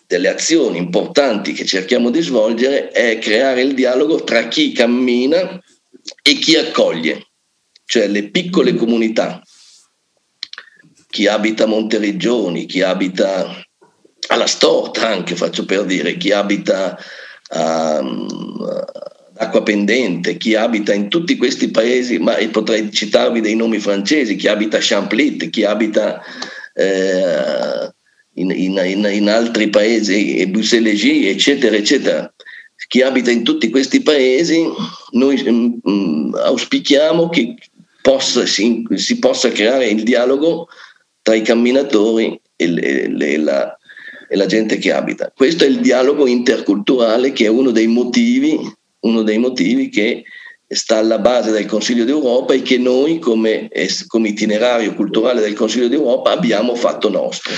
delle 0.06 0.28
azioni 0.28 0.76
importanti 0.76 1.52
che 1.52 1.64
cerchiamo 1.64 2.10
di 2.10 2.20
svolgere 2.20 2.90
è 2.90 3.18
creare 3.18 3.62
il 3.62 3.72
dialogo 3.72 4.22
tra 4.24 4.46
chi 4.46 4.72
cammina 4.72 5.58
e 6.22 6.34
chi 6.34 6.54
accoglie, 6.56 7.28
cioè 7.86 8.08
le 8.08 8.28
piccole 8.28 8.74
comunità, 8.74 9.40
chi 11.08 11.26
abita 11.26 11.64
a 11.64 11.68
Monteriggioni, 11.68 12.66
chi 12.66 12.82
abita 12.82 13.61
alla 14.32 14.46
storta 14.46 15.06
anche, 15.08 15.36
faccio 15.36 15.64
per 15.64 15.84
dire, 15.84 16.16
chi 16.16 16.32
abita 16.32 16.98
ad 17.48 18.80
Acqua 19.36 19.62
Pendente, 19.62 20.36
chi 20.36 20.54
abita 20.54 20.94
in 20.94 21.08
tutti 21.08 21.36
questi 21.36 21.70
paesi, 21.70 22.18
ma 22.18 22.36
potrei 22.50 22.90
citarvi 22.90 23.40
dei 23.40 23.56
nomi 23.56 23.78
francesi, 23.78 24.36
chi 24.36 24.48
abita 24.48 24.78
a 24.78 24.82
Champlit, 24.82 25.50
chi 25.50 25.64
abita 25.64 26.22
eh, 26.74 27.92
in, 28.34 28.50
in, 28.50 29.08
in, 29.10 29.28
altri 29.28 29.68
paesi, 29.68 30.46
Busselegie, 30.46 31.30
eccetera, 31.30 31.76
eccetera. 31.76 32.32
Chi 32.88 33.02
abita 33.02 33.30
in 33.30 33.42
tutti 33.42 33.70
questi 33.70 34.02
paesi, 34.02 34.64
noi 35.12 35.42
mm, 35.42 35.72
mm 35.88 36.34
auspichiamo 36.34 37.28
che 37.28 37.54
possa, 38.00 38.46
si, 38.46 38.86
si, 38.94 39.18
possa 39.18 39.50
creare 39.50 39.86
il 39.86 40.02
dialogo 40.02 40.68
tra 41.22 41.34
i 41.34 41.42
camminatori 41.42 42.38
e, 42.56 42.66
le, 42.66 43.08
le, 43.08 43.36
la, 43.38 43.78
e 44.32 44.36
la 44.36 44.46
gente 44.46 44.78
che 44.78 44.90
abita. 44.92 45.30
Questo 45.36 45.64
è 45.64 45.66
il 45.66 45.80
dialogo 45.80 46.26
interculturale 46.26 47.32
che 47.32 47.44
è 47.44 47.48
uno 47.48 47.70
dei 47.70 47.86
motivi, 47.86 48.58
uno 49.00 49.20
dei 49.20 49.36
motivi 49.36 49.90
che 49.90 50.24
sta 50.66 50.96
alla 50.96 51.18
base 51.18 51.50
del 51.50 51.66
Consiglio 51.66 52.04
d'Europa 52.04 52.54
e 52.54 52.62
che 52.62 52.78
noi 52.78 53.18
come, 53.18 53.68
come 54.06 54.28
itinerario 54.28 54.94
culturale 54.94 55.42
del 55.42 55.52
Consiglio 55.52 55.88
d'Europa 55.88 56.30
abbiamo 56.30 56.74
fatto 56.76 57.10
nostro. 57.10 57.52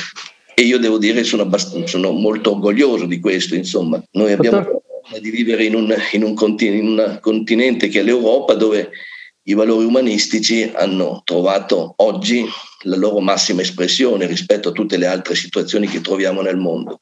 E 0.52 0.62
io 0.62 0.78
devo 0.78 0.98
dire 0.98 1.20
che 1.20 1.24
sono, 1.24 1.48
sono 1.84 2.10
molto 2.10 2.50
orgoglioso 2.50 3.06
di 3.06 3.20
questo, 3.20 3.54
insomma. 3.54 4.02
Noi 4.10 4.32
abbiamo 4.32 4.62
fortuna 4.62 5.20
di 5.20 5.30
vivere 5.30 5.62
in 5.66 5.76
un, 5.76 5.94
in 6.10 6.24
un, 6.24 6.34
continente, 6.34 6.82
in 6.82 6.88
un 6.88 7.18
continente 7.20 7.86
che 7.86 8.00
è 8.00 8.02
l'Europa 8.02 8.54
dove 8.54 8.90
i 9.44 9.54
valori 9.54 9.84
umanistici 9.84 10.72
hanno 10.74 11.22
trovato 11.24 11.94
oggi 11.98 12.44
la 12.84 12.96
loro 12.96 13.20
massima 13.20 13.62
espressione 13.62 14.26
rispetto 14.26 14.68
a 14.70 14.72
tutte 14.72 14.96
le 14.96 15.06
altre 15.06 15.34
situazioni 15.34 15.86
che 15.86 16.00
troviamo 16.00 16.42
nel 16.42 16.56
mondo. 16.56 16.98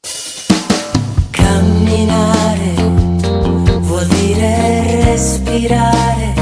Camminare 1.31 2.75
vuol 3.81 4.07
dire 4.07 5.03
respirare, 5.05 6.35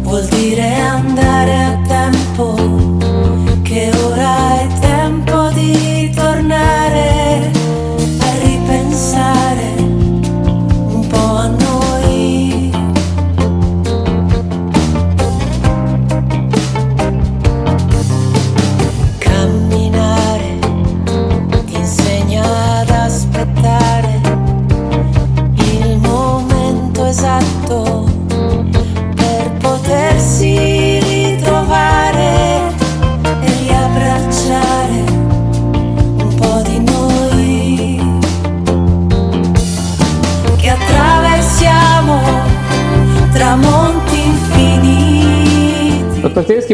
vuol 0.00 0.26
dire 0.26 0.74
andare 0.74 1.64
a 1.64 1.80
tempo, 1.86 2.51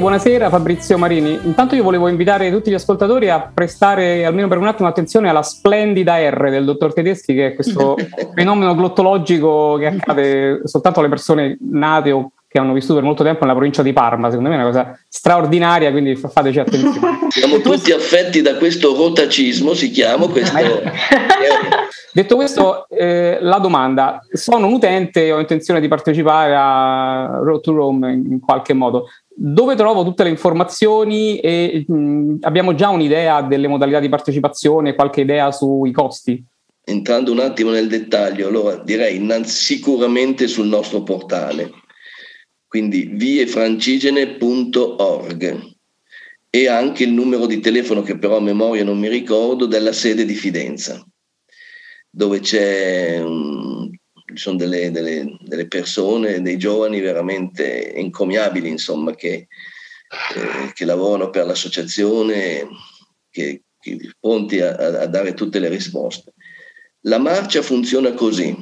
buonasera. 0.09 0.49
Fabrizio 0.49 0.97
Marini. 0.97 1.39
Intanto 1.43 1.75
io 1.75 1.83
volevo 1.83 2.09
invitare 2.09 2.51
tutti 2.51 2.71
gli 2.71 2.75
ascoltatori 2.75 3.29
a 3.29 3.51
prestare 3.53 4.25
almeno 4.25 4.49
per 4.49 4.57
un 4.57 4.67
attimo 4.67 4.89
attenzione 4.89 5.29
alla 5.29 5.43
splendida 5.43 6.17
R 6.31 6.49
del 6.49 6.65
dottor 6.65 6.95
Tedeschi, 6.95 7.35
che 7.35 7.49
è 7.49 7.55
questo 7.55 7.95
fenomeno 8.35 8.75
glottologico 8.75 9.77
che 9.77 9.87
accade 9.89 10.63
soltanto 10.65 11.01
alle 11.01 11.11
persone 11.11 11.59
nate 11.61 12.13
o 12.13 12.33
che 12.49 12.59
hanno 12.59 12.73
vissuto 12.73 12.95
per 12.95 13.03
molto 13.03 13.23
tempo 13.23 13.41
nella 13.43 13.55
provincia 13.55 13.83
di 13.83 13.93
Parma. 13.93 14.31
Secondo 14.31 14.49
me 14.49 14.57
è 14.57 14.59
una 14.59 14.69
cosa 14.69 14.99
straordinaria, 15.07 15.91
quindi 15.91 16.17
fa- 16.17 16.29
fateci 16.29 16.59
attenzione. 16.59 17.29
Siamo 17.29 17.61
tutti 17.61 17.93
affetti 17.93 18.41
da 18.41 18.57
questo 18.57 18.97
rotacismo, 18.97 19.75
si 19.75 19.91
chiama 19.91 20.27
questo. 20.29 20.57
Detto 22.11 22.37
questo, 22.37 22.89
eh, 22.89 23.37
la 23.41 23.59
domanda: 23.59 24.21
sono 24.33 24.67
un 24.67 24.73
utente, 24.73 25.31
ho 25.31 25.39
intenzione 25.39 25.79
di 25.79 25.89
partecipare 25.89 26.55
a 26.57 27.39
Road 27.43 27.61
to 27.61 27.73
Rome 27.75 28.13
in, 28.13 28.33
in 28.33 28.41
qualche 28.41 28.73
modo. 28.73 29.09
Dove 29.41 29.77
trovo 29.77 30.03
tutte 30.03 30.25
le 30.25 30.31
informazioni 30.31 31.39
e 31.39 31.85
mh, 31.87 32.39
abbiamo 32.41 32.75
già 32.75 32.89
un'idea 32.89 33.43
delle 33.43 33.69
modalità 33.69 34.01
di 34.01 34.09
partecipazione, 34.09 34.95
qualche 34.95 35.21
idea 35.21 35.53
sui 35.53 35.93
costi? 35.93 36.43
Entrando 36.83 37.31
un 37.31 37.41
attimo 37.41 37.71
nel 37.71 37.87
dettaglio, 37.87 38.49
allora 38.49 38.77
direi 38.77 39.17
innanzi- 39.17 39.75
sicuramente 39.75 40.49
sul 40.49 40.67
nostro 40.67 41.03
portale, 41.03 41.71
quindi 42.69 43.11
viefrancigene.org 43.15 45.75
e 46.51 46.69
anche 46.69 47.03
il 47.05 47.13
numero 47.13 47.47
di 47.47 47.61
telefono 47.61 48.03
che 48.03 48.19
però 48.19 48.37
a 48.37 48.41
memoria 48.41 48.85
non 48.85 48.99
mi 48.99 49.09
ricordo 49.09 49.67
della 49.67 49.93
sede 49.93 50.25
di 50.25 50.35
Fidenza, 50.35 51.05
dove 52.11 52.41
c'è 52.41 53.19
un- 53.21 53.91
ci 53.91 54.37
sono 54.37 54.57
delle, 54.57 54.91
delle- 54.91 55.37
delle 55.41 55.67
persone, 55.67 56.43
dei 56.43 56.59
giovani 56.59 57.01
veramente 57.01 57.95
encomiabili, 57.95 58.69
insomma, 58.69 59.15
che, 59.15 59.33
eh, 59.33 59.49
che 60.75 60.85
lavorano 60.85 61.31
per 61.31 61.47
l'associazione, 61.47 62.69
che, 63.31 63.63
che 63.81 63.99
pronti 64.21 64.61
a- 64.61 64.77
a 65.01 65.07
dare 65.07 65.33
tutte 65.33 65.59
le 65.59 65.71
risposte. 65.71 66.35
La 67.03 67.19
marcia 67.19 67.63
funziona 67.63 68.13
così. 68.13 68.55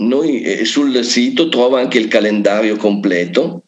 Noi 0.00 0.42
eh, 0.42 0.64
sul 0.64 1.04
sito 1.04 1.48
trova 1.48 1.80
anche 1.80 1.98
il 1.98 2.08
calendario 2.08 2.76
completo. 2.76 3.64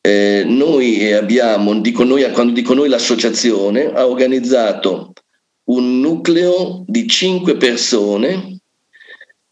Eh, 0.00 0.44
noi 0.46 1.12
abbiamo, 1.12 1.78
dico 1.80 2.04
noi, 2.04 2.30
quando 2.32 2.52
dico 2.52 2.74
noi 2.74 2.88
l'associazione, 2.88 3.86
ha 3.86 4.06
organizzato 4.06 5.12
un 5.64 6.00
nucleo 6.00 6.84
di 6.86 7.06
cinque 7.06 7.56
persone 7.56 8.60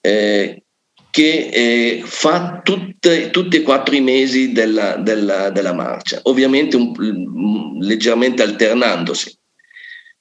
eh, 0.00 0.62
che 1.10 1.48
eh, 1.52 2.02
fa 2.04 2.60
tutte, 2.62 3.30
tutti 3.30 3.56
e 3.56 3.62
quattro 3.62 3.94
i 3.94 4.00
mesi 4.00 4.52
della, 4.52 4.96
della- 4.96 5.50
della 5.50 5.72
marcia, 5.74 6.20
ovviamente 6.24 6.76
un- 6.76 6.92
mm, 6.98 7.80
leggermente 7.80 8.42
alternandosi 8.42 9.38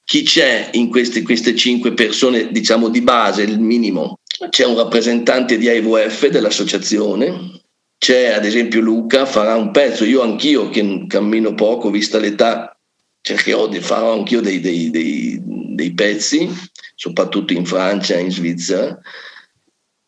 chi 0.04 0.22
c'è 0.22 0.70
in 0.72 0.88
queste, 0.88 1.22
queste 1.22 1.54
cinque 1.54 1.94
persone, 1.94 2.50
diciamo 2.50 2.88
di 2.88 3.00
base, 3.00 3.42
il 3.42 3.60
minimo? 3.60 4.18
C'è 4.48 4.64
un 4.64 4.76
rappresentante 4.76 5.56
di 5.56 5.68
AIVF 5.68 6.28
dell'associazione, 6.28 7.60
c'è 7.98 8.32
ad 8.32 8.44
esempio 8.44 8.80
Luca, 8.80 9.26
farà 9.26 9.54
un 9.54 9.70
pezzo, 9.70 10.04
io 10.04 10.22
anch'io 10.22 10.68
che 10.70 11.04
cammino 11.06 11.54
poco, 11.54 11.90
vista 11.90 12.18
l'età, 12.18 12.76
cercherò 13.20 13.68
di 13.68 13.78
fare 13.78 14.08
anch'io 14.10 14.40
dei, 14.40 14.60
dei- 14.60 14.90
dei- 14.90 15.40
dei 15.40 15.94
pezzi, 15.94 16.50
soprattutto 16.96 17.52
in 17.52 17.64
Francia 17.64 18.18
in 18.18 18.30
Svizzera. 18.32 18.98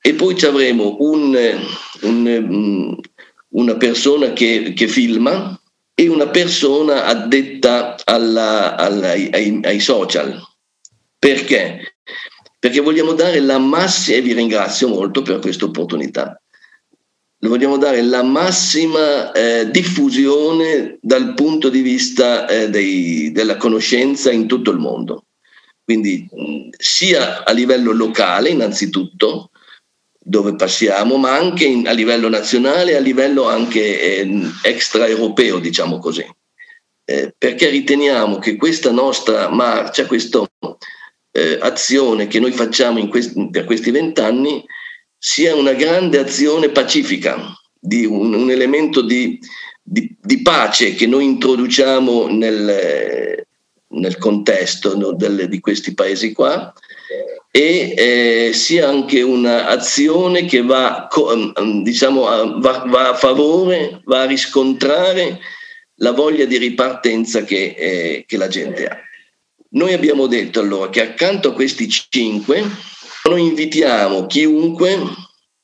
E 0.00 0.14
poi 0.14 0.36
ci 0.36 0.44
avremo 0.44 0.96
un, 1.00 1.38
un, 2.02 2.96
una 3.48 3.76
persona 3.76 4.32
che, 4.32 4.72
che 4.74 4.88
filma, 4.88 5.58
e 5.94 6.08
una 6.08 6.28
persona 6.28 7.04
addetta 7.04 7.94
alla- 8.04 8.76
alla- 8.76 9.10
ai, 9.10 9.60
ai- 9.62 9.80
social. 9.80 10.40
Perché? 11.18 11.96
Perché 12.58 12.80
vogliamo 12.80 13.12
dare 13.12 13.40
la 13.40 13.58
massima, 13.58 14.16
e 14.16 14.20
vi 14.22 14.32
ringrazio 14.32 14.88
molto 14.88 15.22
per 15.22 15.38
questa 15.38 15.66
opportunità, 15.66 16.40
vogliamo 17.38 17.76
dare 17.76 18.00
la 18.02 18.22
massima 18.22 19.30
eh, 19.32 19.70
diffusione 19.70 20.98
dal 21.00 21.34
punto 21.34 21.68
di 21.68 21.82
vista 21.82 22.46
eh, 22.46 22.70
dei- 22.70 23.30
della 23.32 23.56
conoscenza 23.56 24.32
in 24.32 24.46
tutto 24.48 24.70
il 24.70 24.78
mondo. 24.78 25.26
Quindi 25.84 26.26
mh, 26.30 26.68
sia 26.78 27.44
a 27.44 27.52
livello 27.52 27.92
locale 27.92 28.48
innanzitutto, 28.48 29.50
dove 30.26 30.56
passiamo, 30.56 31.16
ma 31.18 31.36
anche 31.36 31.64
in- 31.64 31.86
a 31.86 31.92
livello 31.92 32.28
nazionale, 32.30 32.96
a 32.96 33.00
livello 33.00 33.46
anche 33.46 34.00
eh, 34.20 34.40
extraeuropeo, 34.62 35.58
diciamo 35.58 35.98
così. 35.98 36.26
Eh, 37.06 37.34
perché 37.36 37.68
riteniamo 37.68 38.38
che 38.38 38.56
questa 38.56 38.90
nostra 38.90 39.50
marcia, 39.50 40.06
questa 40.06 40.42
eh, 41.36 41.58
azione 41.60 42.26
che 42.26 42.40
noi 42.40 42.52
facciamo 42.52 42.98
in 42.98 43.08
questi- 43.08 43.50
per 43.50 43.64
questi 43.64 43.90
vent'anni, 43.90 44.64
sia 45.18 45.54
una 45.54 45.72
grande 45.74 46.18
azione 46.18 46.70
pacifica, 46.70 47.36
di 47.78 48.06
un, 48.06 48.32
un 48.32 48.50
elemento 48.50 49.02
di, 49.02 49.38
di- 49.82 50.16
di 50.18 50.40
pace 50.40 50.94
che 50.94 51.06
noi 51.06 51.24
introduciamo 51.24 52.28
nel, 52.28 53.44
nel 53.88 54.18
contesto 54.18 54.96
no, 54.96 55.12
delle- 55.12 55.48
di 55.48 55.60
questi 55.60 55.92
paesi 55.92 56.32
qua 56.32 56.72
e 57.56 57.94
eh, 57.96 58.52
sia 58.52 58.88
anche 58.88 59.22
un'azione 59.22 60.44
che 60.44 60.62
va, 60.62 61.06
co- 61.08 61.54
mm, 61.60 61.82
diciamo, 61.82 62.58
va, 62.58 62.82
va 62.86 63.10
a 63.10 63.14
favore, 63.14 64.00
va 64.06 64.22
a 64.22 64.26
riscontrare 64.26 65.38
la 65.98 66.10
voglia 66.10 66.46
di 66.46 66.56
ripartenza 66.56 67.44
che, 67.44 67.74
eh, 67.78 68.24
che 68.26 68.36
la 68.36 68.48
gente 68.48 68.86
ha. 68.86 68.98
Noi 69.70 69.92
abbiamo 69.92 70.26
detto 70.26 70.58
allora 70.58 70.90
che 70.90 71.00
accanto 71.00 71.50
a 71.50 71.52
questi 71.52 71.88
cinque 71.88 72.62
noi 73.26 73.46
invitiamo 73.46 74.26
chiunque, 74.26 74.98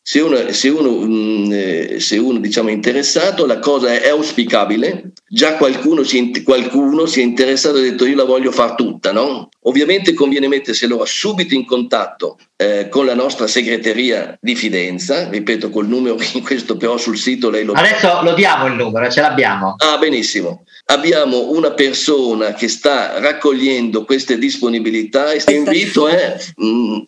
se 0.02 0.20
uno, 0.20 0.50
se 0.52 0.68
uno, 0.68 0.90
mm, 0.90 1.52
eh, 1.52 2.00
se 2.00 2.16
uno 2.16 2.38
diciamo, 2.38 2.70
è 2.70 2.72
interessato, 2.72 3.46
la 3.46 3.58
cosa 3.58 3.92
è 3.92 4.08
auspicabile, 4.08 5.12
già 5.28 5.56
qualcuno 5.56 6.02
si, 6.02 6.42
qualcuno 6.42 7.06
si 7.06 7.20
è 7.20 7.22
interessato 7.22 7.76
e 7.76 7.80
ha 7.80 7.90
detto 7.90 8.06
io 8.06 8.16
la 8.16 8.24
voglio 8.24 8.50
far 8.50 8.74
tutta, 8.74 9.12
no? 9.12 9.50
Ovviamente 9.64 10.14
conviene 10.14 10.48
mettersi 10.48 10.86
allora 10.86 11.04
subito 11.04 11.54
in 11.54 11.66
contatto 11.66 12.38
eh, 12.56 12.88
con 12.88 13.04
la 13.04 13.14
nostra 13.14 13.46
segreteria 13.46 14.36
di 14.40 14.54
Fidenza, 14.54 15.28
ripeto 15.28 15.68
col 15.68 15.86
numero 15.86 16.14
che 16.14 16.30
in 16.32 16.42
questo 16.42 16.76
però 16.78 16.96
sul 16.96 17.18
sito 17.18 17.50
lei 17.50 17.64
lo 17.64 17.74
Adesso 17.74 18.22
lo 18.22 18.32
diamo 18.32 18.66
il 18.66 18.74
numero, 18.74 19.10
ce 19.10 19.20
l'abbiamo. 19.20 19.74
Ah, 19.76 19.98
benissimo. 19.98 20.64
Abbiamo 20.86 21.50
una 21.50 21.72
persona 21.72 22.54
che 22.54 22.68
sta 22.68 23.20
raccogliendo 23.20 24.04
queste 24.04 24.38
disponibilità 24.38 25.32
e 25.32 25.42
l'invito 25.46 26.08
è 26.08 26.36
mm, 26.62 26.98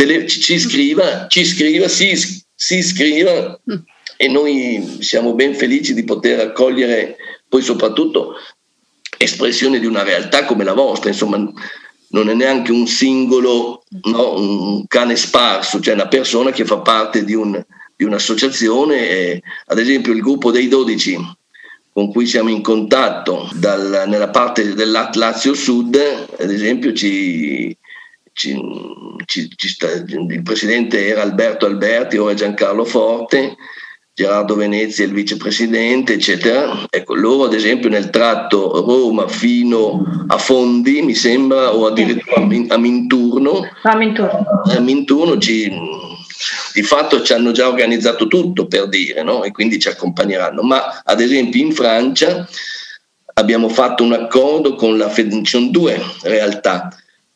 tele- 0.00 0.26
ci, 0.26 0.58
scriva, 0.58 1.26
ci 1.28 1.44
scriva, 1.44 1.86
si, 1.86 2.16
si 2.16 2.78
iscriva 2.78 3.60
e 4.16 4.28
noi 4.28 4.96
siamo 5.00 5.34
ben 5.34 5.54
felici 5.54 5.92
di 5.92 6.04
poter 6.04 6.40
accogliere 6.40 7.16
poi 7.46 7.60
soprattutto 7.60 8.34
espressione 9.18 9.78
di 9.78 9.84
una 9.84 10.02
realtà 10.02 10.46
come 10.46 10.64
la 10.64 10.72
vostra, 10.72 11.10
insomma 11.10 11.36
non 12.12 12.30
è 12.30 12.34
neanche 12.34 12.72
un 12.72 12.86
singolo, 12.86 13.82
no, 14.04 14.34
un 14.36 14.86
cane 14.86 15.16
sparso, 15.16 15.80
cioè 15.80 15.94
una 15.94 16.08
persona 16.08 16.50
che 16.50 16.64
fa 16.64 16.78
parte 16.78 17.22
di, 17.22 17.34
un- 17.34 17.62
di 17.94 18.04
un'associazione, 18.04 19.08
e, 19.08 19.42
ad 19.66 19.78
esempio 19.78 20.12
il 20.14 20.20
gruppo 20.20 20.50
dei 20.50 20.68
12 20.68 21.18
con 21.92 22.10
cui 22.10 22.24
siamo 22.24 22.48
in 22.48 22.62
contatto 22.62 23.50
dal- 23.52 24.04
nella 24.06 24.30
parte 24.30 24.74
del 24.74 24.90
Lazio 24.90 25.52
Sud, 25.52 25.96
ad 26.38 26.50
esempio 26.50 26.94
ci, 26.94 27.76
ci, 28.32 28.56
ci, 29.30 29.48
ci 29.54 29.68
sta, 29.68 29.88
il 29.92 30.42
presidente 30.42 31.06
era 31.06 31.22
Alberto 31.22 31.64
Alberti, 31.64 32.16
ora 32.16 32.34
Giancarlo 32.34 32.84
Forte, 32.84 33.54
Gerardo 34.12 34.56
Venezia 34.56 35.04
il 35.04 35.12
vicepresidente, 35.12 36.14
eccetera. 36.14 36.84
Ecco, 36.90 37.14
loro 37.14 37.44
ad 37.44 37.54
esempio 37.54 37.88
nel 37.88 38.10
tratto 38.10 38.84
Roma 38.84 39.28
fino 39.28 40.04
a 40.26 40.36
Fondi, 40.36 41.00
mi 41.02 41.14
sembra, 41.14 41.72
o 41.72 41.86
addirittura 41.86 42.42
a 42.42 42.44
Minturno, 42.44 43.62
a 43.82 43.96
Minturno, 43.96 44.44
a 44.64 44.80
Minturno 44.80 45.38
ci, 45.38 45.72
di 46.74 46.82
fatto 46.82 47.22
ci 47.22 47.32
hanno 47.32 47.52
già 47.52 47.68
organizzato 47.68 48.26
tutto 48.26 48.66
per 48.66 48.88
dire, 48.88 49.22
no? 49.22 49.44
e 49.44 49.52
quindi 49.52 49.78
ci 49.78 49.88
accompagneranno. 49.88 50.62
Ma 50.62 51.02
ad 51.04 51.20
esempio 51.20 51.60
in 51.60 51.72
Francia 51.72 52.48
abbiamo 53.34 53.68
fatto 53.68 54.02
un 54.02 54.12
accordo 54.12 54.74
con 54.74 54.98
la 54.98 55.08
Federation 55.08 55.70
due 55.70 56.02
realtà. 56.22 56.88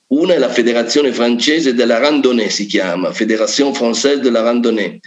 Una 0.06 0.34
è 0.34 0.38
la 0.38 0.50
Federazione 0.50 1.12
francese 1.12 1.74
della 1.74 1.98
randonnée, 1.98 2.50
si 2.50 2.66
chiama 2.66 3.12
Fédération 3.12 3.72
Française 3.72 4.20
de 4.20 4.30
la 4.30 4.42
Randonnée, 4.42 5.00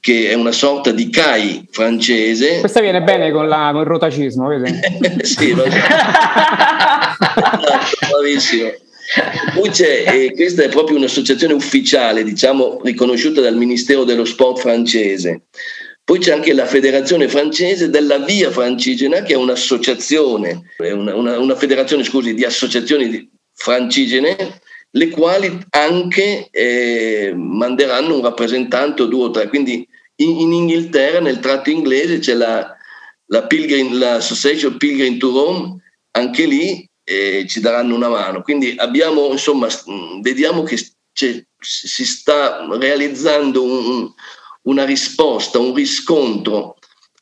che 0.00 0.30
è 0.30 0.34
una 0.34 0.52
sorta 0.52 0.92
di 0.92 1.10
CAI 1.10 1.66
francese. 1.70 2.60
Questa 2.60 2.80
viene 2.80 3.02
bene 3.02 3.32
con, 3.32 3.48
la, 3.48 3.70
con 3.72 3.80
il 3.82 3.86
rotacismo, 3.86 4.46
vedi? 4.48 4.72
sì, 5.26 5.52
bravissimo. 8.08 8.72
Poi 9.54 9.70
c'è, 9.70 10.04
eh, 10.06 10.32
questa 10.34 10.62
è 10.62 10.68
proprio 10.68 10.98
un'associazione 10.98 11.54
ufficiale, 11.54 12.22
diciamo, 12.22 12.80
riconosciuta 12.84 13.40
dal 13.40 13.56
Ministero 13.56 14.04
dello 14.04 14.24
Sport 14.24 14.60
francese. 14.60 15.46
Poi 16.04 16.18
c'è 16.20 16.32
anche 16.32 16.54
la 16.54 16.66
Federazione 16.66 17.28
francese 17.28 17.90
della 17.90 18.18
Via 18.18 18.50
Francigena, 18.50 19.22
che 19.22 19.32
è 19.32 19.36
un'associazione, 19.36 20.72
una, 20.78 21.14
una, 21.14 21.38
una 21.38 21.54
federazione 21.54 22.04
scusi, 22.04 22.34
di 22.34 22.44
associazioni 22.44 23.30
francigene, 23.58 24.60
le 24.90 25.10
quali 25.10 25.58
anche 25.70 26.48
eh, 26.50 27.32
manderanno 27.34 28.14
un 28.14 28.22
rappresentante 28.22 29.02
o 29.02 29.06
due 29.06 29.24
o 29.24 29.30
tre. 29.30 29.48
Quindi 29.48 29.86
in, 30.16 30.40
in 30.40 30.52
Inghilterra, 30.52 31.20
nel 31.20 31.40
tratto 31.40 31.70
inglese, 31.70 32.20
c'è 32.20 32.34
la, 32.34 32.74
la 33.26 33.46
Pilgrim, 33.46 33.98
l'Association 33.98 34.76
Pilgrim 34.76 35.18
to 35.18 35.30
Rome, 35.32 35.82
anche 36.12 36.46
lì 36.46 36.88
e 37.04 37.46
ci 37.48 37.60
daranno 37.60 37.94
una 37.94 38.08
mano. 38.08 38.42
Quindi 38.42 38.74
abbiamo, 38.76 39.30
insomma, 39.32 39.68
vediamo 40.20 40.62
che 40.62 40.78
si 41.58 42.04
sta 42.04 42.64
realizzando 42.78 43.62
un, 43.64 44.10
una 44.62 44.84
risposta, 44.84 45.58
un 45.58 45.74
riscontro 45.74 46.76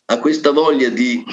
a 0.07 0.19
questa 0.19 0.51
voglia 0.51 0.91
di 0.91 1.25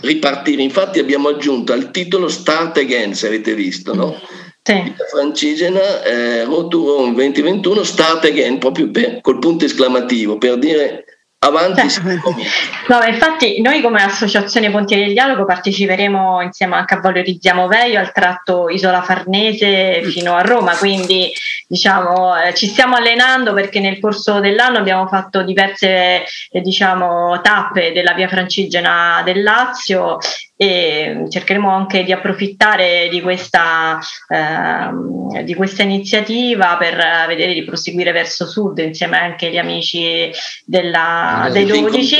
ripartire. 0.00 0.62
Infatti 0.62 0.98
abbiamo 0.98 1.28
aggiunto 1.28 1.72
al 1.72 1.90
titolo 1.90 2.28
Start 2.28 2.78
Again, 2.78 3.14
se 3.14 3.26
avete 3.26 3.54
visto, 3.54 3.94
no? 3.94 4.14
Sì. 4.62 4.94
Francigena, 5.10 6.02
eh, 6.02 6.44
Rome 6.44 7.14
2021, 7.14 7.82
Start 7.82 8.24
Again, 8.24 8.58
proprio 8.58 8.90
per, 8.90 9.20
col 9.20 9.38
punto 9.38 9.64
esclamativo, 9.64 10.36
per 10.36 10.58
dire 10.58 11.04
Avanti. 11.40 11.88
Cioè, 11.88 12.02
no, 12.88 13.02
infatti 13.06 13.60
noi 13.60 13.80
come 13.80 14.02
Associazione 14.02 14.72
Pontieri 14.72 15.04
del 15.04 15.12
Dialogo 15.12 15.44
parteciperemo 15.44 16.42
insieme 16.42 16.74
anche 16.74 16.94
a 16.94 17.00
Valorizziamo 17.00 17.68
Veio 17.68 18.00
al 18.00 18.10
tratto 18.10 18.68
Isola 18.68 19.02
Farnese 19.02 20.02
fino 20.02 20.34
a 20.34 20.40
Roma, 20.40 20.76
quindi 20.76 21.30
diciamo 21.68 22.34
eh, 22.40 22.54
ci 22.54 22.66
stiamo 22.66 22.96
allenando 22.96 23.52
perché 23.52 23.78
nel 23.78 24.00
corso 24.00 24.40
dell'anno 24.40 24.78
abbiamo 24.78 25.06
fatto 25.06 25.42
diverse 25.42 26.24
eh, 26.50 26.60
diciamo, 26.62 27.40
tappe 27.42 27.92
della 27.92 28.14
via 28.14 28.26
Francigena 28.26 29.20
del 29.22 29.42
Lazio 29.42 30.16
e 30.56 31.26
cercheremo 31.28 31.70
anche 31.70 32.02
di 32.02 32.10
approfittare 32.10 33.08
di 33.10 33.20
questa, 33.20 33.98
eh, 34.28 35.44
di 35.44 35.54
questa 35.54 35.82
iniziativa 35.82 36.76
per 36.76 36.96
vedere 37.28 37.52
di 37.52 37.64
proseguire 37.64 38.10
verso 38.12 38.46
sud 38.46 38.78
insieme 38.78 39.18
anche 39.18 39.46
agli 39.46 39.58
amici 39.58 40.30
della, 40.64 41.48
dei 41.52 41.66
12. 41.66 42.16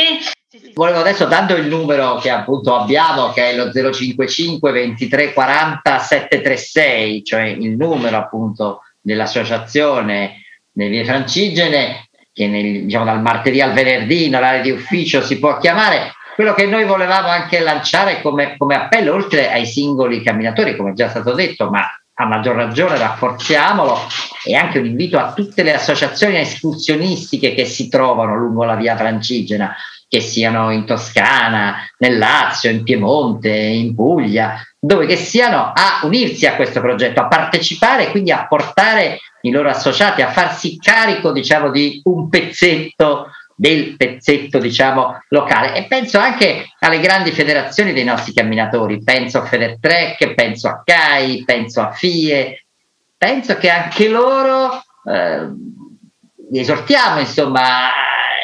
Volevo 0.74 1.00
adesso, 1.00 1.24
dando 1.24 1.56
il 1.56 1.66
numero 1.66 2.16
che 2.16 2.30
appunto 2.30 2.74
abbiamo, 2.76 3.32
che 3.32 3.50
è 3.50 3.56
lo 3.56 3.70
055 3.72 4.70
23 4.70 5.32
40 5.32 5.98
736, 5.98 7.24
cioè 7.24 7.42
il 7.42 7.76
numero 7.76 8.16
appunto 8.16 8.82
dell'associazione 9.00 10.42
delle 10.70 10.90
vie 10.90 11.04
francigene, 11.04 12.08
che 12.32 12.46
nel, 12.46 12.84
diciamo, 12.84 13.04
dal 13.04 13.20
martedì 13.20 13.60
al 13.60 13.72
venerdì 13.72 14.26
in 14.26 14.36
orario 14.36 14.62
di 14.62 14.70
ufficio 14.70 15.22
si 15.22 15.38
può 15.38 15.58
chiamare, 15.58 16.12
quello 16.34 16.54
che 16.54 16.66
noi 16.66 16.84
volevamo 16.84 17.28
anche 17.28 17.58
lanciare 17.58 18.22
come, 18.22 18.56
come 18.56 18.76
appello, 18.76 19.12
oltre 19.12 19.50
ai 19.50 19.66
singoli 19.66 20.22
camminatori, 20.22 20.76
come 20.76 20.92
già 20.92 21.08
stato 21.08 21.34
detto, 21.34 21.68
ma 21.68 21.84
a 22.20 22.26
maggior 22.26 22.54
ragione 22.54 22.96
rafforziamolo, 22.96 23.98
è 24.44 24.54
anche 24.54 24.78
un 24.78 24.86
invito 24.86 25.18
a 25.18 25.32
tutte 25.32 25.62
le 25.62 25.74
associazioni 25.74 26.38
escursionistiche 26.38 27.54
che 27.54 27.64
si 27.64 27.88
trovano 27.88 28.36
lungo 28.36 28.64
la 28.64 28.76
via 28.76 28.96
Francigena, 28.96 29.74
che 30.08 30.20
siano 30.20 30.70
in 30.70 30.86
Toscana, 30.86 31.86
nel 31.98 32.16
Lazio, 32.16 32.70
in 32.70 32.82
Piemonte, 32.82 33.50
in 33.50 33.94
Puglia, 33.94 34.62
dove 34.80 35.06
che 35.06 35.16
siano 35.16 35.72
a 35.74 36.00
unirsi 36.04 36.46
a 36.46 36.56
questo 36.56 36.80
progetto, 36.80 37.20
a 37.20 37.28
partecipare 37.28 38.06
e 38.06 38.10
quindi 38.10 38.32
a 38.32 38.46
portare 38.46 39.18
i 39.42 39.50
loro 39.50 39.68
associati 39.68 40.22
a 40.22 40.30
farsi 40.30 40.78
carico, 40.78 41.30
diciamo, 41.30 41.70
di 41.70 42.00
un 42.04 42.28
pezzetto 42.28 43.30
del 43.54 43.96
pezzetto 43.96 44.58
diciamo 44.58 45.20
locale. 45.30 45.74
E 45.74 45.86
penso 45.86 46.18
anche 46.18 46.68
alle 46.78 47.00
grandi 47.00 47.32
federazioni 47.32 47.92
dei 47.92 48.04
nostri 48.04 48.32
camminatori. 48.32 49.02
Penso 49.02 49.38
a 49.38 49.44
Federtrek, 49.44 50.34
penso 50.34 50.68
a 50.68 50.82
CAI, 50.84 51.42
penso 51.44 51.80
a 51.80 51.90
FIE. 51.90 52.64
Penso 53.16 53.56
che 53.56 53.68
anche 53.68 54.08
loro 54.08 54.80
eh, 55.04 55.48
esortiamo 56.52 57.18
insomma 57.18 57.90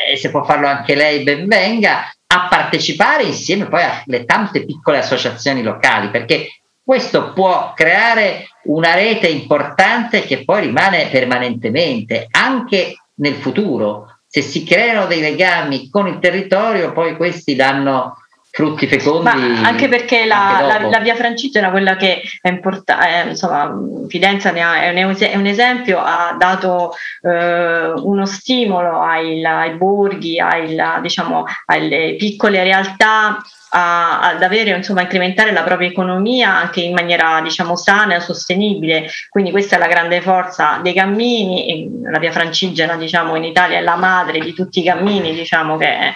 e 0.07 0.17
se 0.17 0.31
può 0.31 0.45
farlo 0.45 0.67
anche 0.67 0.95
lei 0.95 1.23
ben 1.23 1.47
venga 1.47 2.11
a 2.27 2.49
partecipare 2.49 3.23
insieme 3.23 3.67
poi 3.67 3.83
alle 3.83 4.25
tante 4.25 4.65
piccole 4.65 4.99
associazioni 4.99 5.63
locali 5.63 6.11
perché 6.11 6.49
questo 6.83 7.33
può 7.33 7.73
creare 7.75 8.49
una 8.65 8.95
rete 8.95 9.29
importante 9.29 10.23
che 10.23 10.45
poi 10.45 10.67
rimane 10.67 11.09
permanentemente 11.09 12.27
anche 12.31 12.97
nel 13.17 13.35
futuro. 13.37 14.19
Se 14.27 14.43
si 14.43 14.65
creano 14.65 15.07
dei 15.07 15.21
legami 15.21 15.89
con 15.89 16.09
il 16.09 16.19
territorio, 16.19 16.93
poi 16.93 17.17
questi 17.17 17.55
danno 17.55 18.17
frutti 18.55 18.87
fecondi. 18.87 19.25
Ma 19.25 19.67
anche 19.67 19.89
perché 19.89 20.27
la, 20.27 20.59
anche 20.59 20.85
la, 20.85 20.89
la, 20.89 21.01
via 21.01 21.17
Francigena, 21.17 21.73
quella 21.73 21.97
che 21.97 22.23
è 22.41 22.49
importante, 22.49 23.05
eh, 23.05 23.29
insomma, 23.31 23.75
Fidenza 24.07 24.53
ne 24.53 24.63
ha, 24.63 24.81
è, 24.81 25.03
un, 25.03 25.17
è, 25.19 25.37
un, 25.37 25.47
esempio, 25.47 25.99
ha 25.99 26.37
dato 26.39 26.93
eh, 27.23 27.93
uno 27.97 28.25
stimolo 28.27 29.01
ai, 29.01 29.45
ai 29.45 29.75
borghi, 29.75 30.39
ai, 30.39 30.77
diciamo, 31.03 31.45
alle 31.67 32.15
piccole 32.17 32.63
realtà 32.63 33.43
a, 33.71 34.21
ad 34.21 34.41
avere, 34.41 34.71
insomma, 34.71 35.03
incrementare 35.03 35.51
la 35.51 35.65
propria 35.65 35.89
economia 35.89 36.55
anche 36.55 36.81
in 36.81 36.95
maniera, 36.95 37.41
diciamo, 37.43 37.75
sana 37.75 38.15
e 38.15 38.21
sostenibile. 38.21 39.09
Quindi 39.31 39.51
questa 39.51 39.75
è 39.75 39.79
la 39.81 39.89
grande 39.89 40.21
forza 40.21 40.79
dei 40.81 40.95
cammini. 40.95 41.91
La 42.05 42.21
via 42.21 42.31
Francigena, 42.31 42.97
diciamo, 42.97 43.35
in 43.35 43.43
Italia 43.43 43.79
è 43.79 43.83
la 43.83 43.97
madre 43.97 44.39
di 44.39 44.55
tutti 44.55 44.79
i 44.79 44.85
cammini, 44.85 45.35
diciamo 45.35 45.77
che 45.77 45.87
è. 45.89 46.15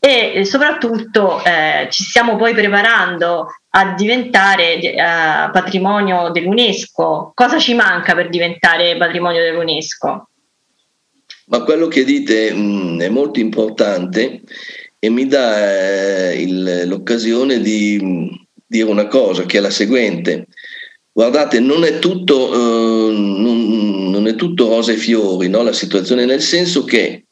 E 0.00 0.44
soprattutto 0.44 1.42
eh, 1.44 1.88
ci 1.90 2.04
stiamo 2.04 2.36
poi 2.36 2.54
preparando 2.54 3.48
a 3.70 3.94
diventare 3.94 4.80
eh, 4.80 4.94
patrimonio 5.52 6.30
dell'UNESCO. 6.30 7.32
Cosa 7.34 7.58
ci 7.58 7.74
manca 7.74 8.14
per 8.14 8.28
diventare 8.28 8.96
patrimonio 8.96 9.42
dell'UNESCO? 9.42 10.28
Ma 11.46 11.62
quello 11.62 11.88
che 11.88 12.04
dite 12.04 12.52
mh, 12.52 12.58
mm, 12.58 13.00
è 13.00 13.08
molto 13.08 13.40
importante 13.40 14.42
e 14.98 15.08
mi 15.10 15.26
dà 15.26 16.30
eh, 16.30 16.42
il, 16.42 16.84
l'occasione 16.86 17.60
di 17.60 17.98
mm, 18.02 18.28
dire 18.66 18.88
una 18.88 19.06
cosa 19.06 19.44
che 19.44 19.58
è 19.58 19.60
la 19.60 19.70
seguente. 19.70 20.46
Guardate, 21.10 21.58
non 21.58 21.84
è 21.84 21.98
tutto, 21.98 22.52
eh, 22.52 23.12
non, 23.12 24.10
non, 24.10 24.26
è 24.28 24.34
tutto 24.36 24.68
rose 24.68 24.92
e 24.92 24.96
fiori 24.96 25.48
no? 25.48 25.62
la 25.62 25.72
situazione, 25.72 26.24
nel 26.24 26.42
senso 26.42 26.84
che 26.84 27.24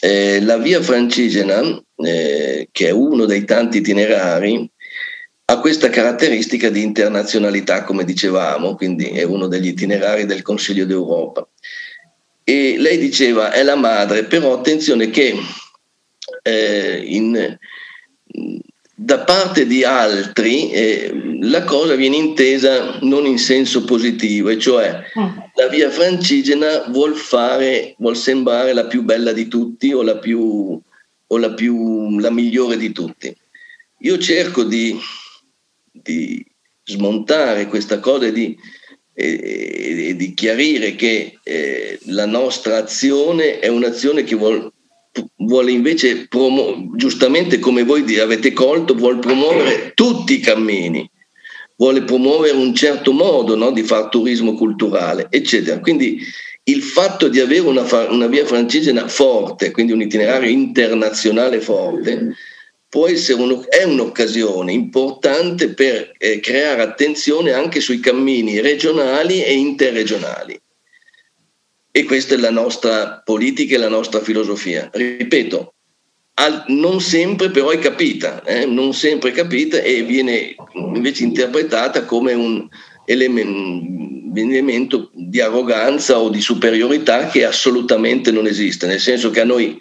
eh, 0.00 0.40
la 0.42 0.56
via 0.58 0.82
francigena, 0.82 1.60
eh, 1.96 2.68
che 2.70 2.88
è 2.88 2.90
uno 2.90 3.24
dei 3.24 3.44
tanti 3.44 3.78
itinerari, 3.78 4.70
ha 5.50 5.60
questa 5.60 5.88
caratteristica 5.88 6.68
di 6.68 6.82
internazionalità, 6.82 7.82
come 7.82 8.04
dicevamo, 8.04 8.74
quindi 8.74 9.06
è 9.06 9.22
uno 9.22 9.46
degli 9.46 9.68
itinerari 9.68 10.26
del 10.26 10.42
Consiglio 10.42 10.84
d'Europa. 10.84 11.48
E 12.44 12.76
lei 12.78 12.98
diceva 12.98 13.52
è 13.52 13.62
la 13.62 13.74
madre, 13.74 14.24
però 14.24 14.54
attenzione 14.54 15.10
che 15.10 15.34
eh, 16.42 17.02
in, 17.04 17.58
da 19.00 19.20
parte 19.20 19.64
di 19.64 19.84
altri 19.84 20.72
eh, 20.72 21.38
la 21.42 21.62
cosa 21.62 21.94
viene 21.94 22.16
intesa 22.16 22.98
non 23.02 23.26
in 23.26 23.38
senso 23.38 23.84
positivo, 23.84 24.48
e 24.48 24.58
cioè 24.58 25.04
mm. 25.16 25.38
la 25.54 25.68
via 25.68 25.88
francigena 25.88 26.88
vuol 26.88 27.14
fare, 27.14 27.94
vuol 27.98 28.16
sembrare 28.16 28.72
la 28.72 28.86
più 28.86 29.02
bella 29.02 29.32
di 29.32 29.46
tutti 29.46 29.92
o 29.92 30.02
la, 30.02 30.18
più, 30.18 30.80
o 31.28 31.36
la, 31.38 31.54
più, 31.54 32.18
la 32.18 32.30
migliore 32.30 32.76
di 32.76 32.90
tutti. 32.90 33.32
Io 34.00 34.18
cerco 34.18 34.64
di, 34.64 34.98
di 35.92 36.44
smontare 36.82 37.68
questa 37.68 38.00
cosa 38.00 38.26
e 38.26 38.32
di 38.32 38.58
e, 39.20 40.08
e 40.10 40.16
di 40.16 40.32
chiarire 40.32 40.94
che 40.94 41.38
eh, 41.42 41.98
la 42.06 42.24
nostra 42.24 42.76
azione 42.76 43.58
è 43.58 43.66
un'azione 43.66 44.22
che 44.22 44.36
vuole 44.36 44.70
vuole 45.36 45.70
invece, 45.70 46.26
promu- 46.28 46.96
giustamente 46.96 47.58
come 47.58 47.84
voi 47.84 48.18
avete 48.18 48.52
colto, 48.52 48.94
vuole 48.94 49.18
promuovere 49.18 49.92
tutti 49.94 50.34
i 50.34 50.40
cammini, 50.40 51.08
vuole 51.76 52.02
promuovere 52.02 52.56
un 52.56 52.74
certo 52.74 53.12
modo 53.12 53.56
no, 53.56 53.70
di 53.70 53.82
fare 53.82 54.08
turismo 54.10 54.54
culturale, 54.54 55.26
eccetera. 55.30 55.80
Quindi 55.80 56.20
il 56.64 56.82
fatto 56.82 57.28
di 57.28 57.40
avere 57.40 57.60
una, 57.60 57.86
una 58.10 58.26
via 58.26 58.44
francigena 58.44 59.08
forte, 59.08 59.70
quindi 59.70 59.92
un 59.92 60.02
itinerario 60.02 60.50
internazionale 60.50 61.60
forte, 61.60 62.34
uno, 63.36 63.68
è 63.68 63.84
un'occasione 63.84 64.72
importante 64.72 65.68
per 65.74 66.12
eh, 66.18 66.40
creare 66.40 66.82
attenzione 66.82 67.52
anche 67.52 67.80
sui 67.80 68.00
cammini 68.00 68.60
regionali 68.60 69.42
e 69.42 69.52
interregionali. 69.54 70.58
E 71.90 72.04
questa 72.04 72.34
è 72.34 72.38
la 72.38 72.50
nostra 72.50 73.22
politica 73.24 73.74
e 73.74 73.78
la 73.78 73.88
nostra 73.88 74.20
filosofia. 74.20 74.88
Ripeto, 74.92 75.74
non 76.68 77.00
sempre 77.00 77.50
però 77.50 77.70
è 77.70 77.78
capita, 77.78 78.44
eh? 78.44 78.64
non 78.64 78.94
sempre 78.94 79.30
è 79.30 79.32
capita 79.32 79.80
e 79.80 80.02
viene 80.02 80.54
invece 80.94 81.24
interpretata 81.24 82.04
come 82.04 82.32
un 82.34 82.68
elemento 83.06 85.10
di 85.14 85.40
arroganza 85.40 86.20
o 86.20 86.28
di 86.28 86.40
superiorità 86.40 87.26
che 87.26 87.44
assolutamente 87.44 88.30
non 88.30 88.46
esiste, 88.46 88.86
nel 88.86 89.00
senso 89.00 89.30
che 89.30 89.40
a 89.40 89.44
noi, 89.44 89.76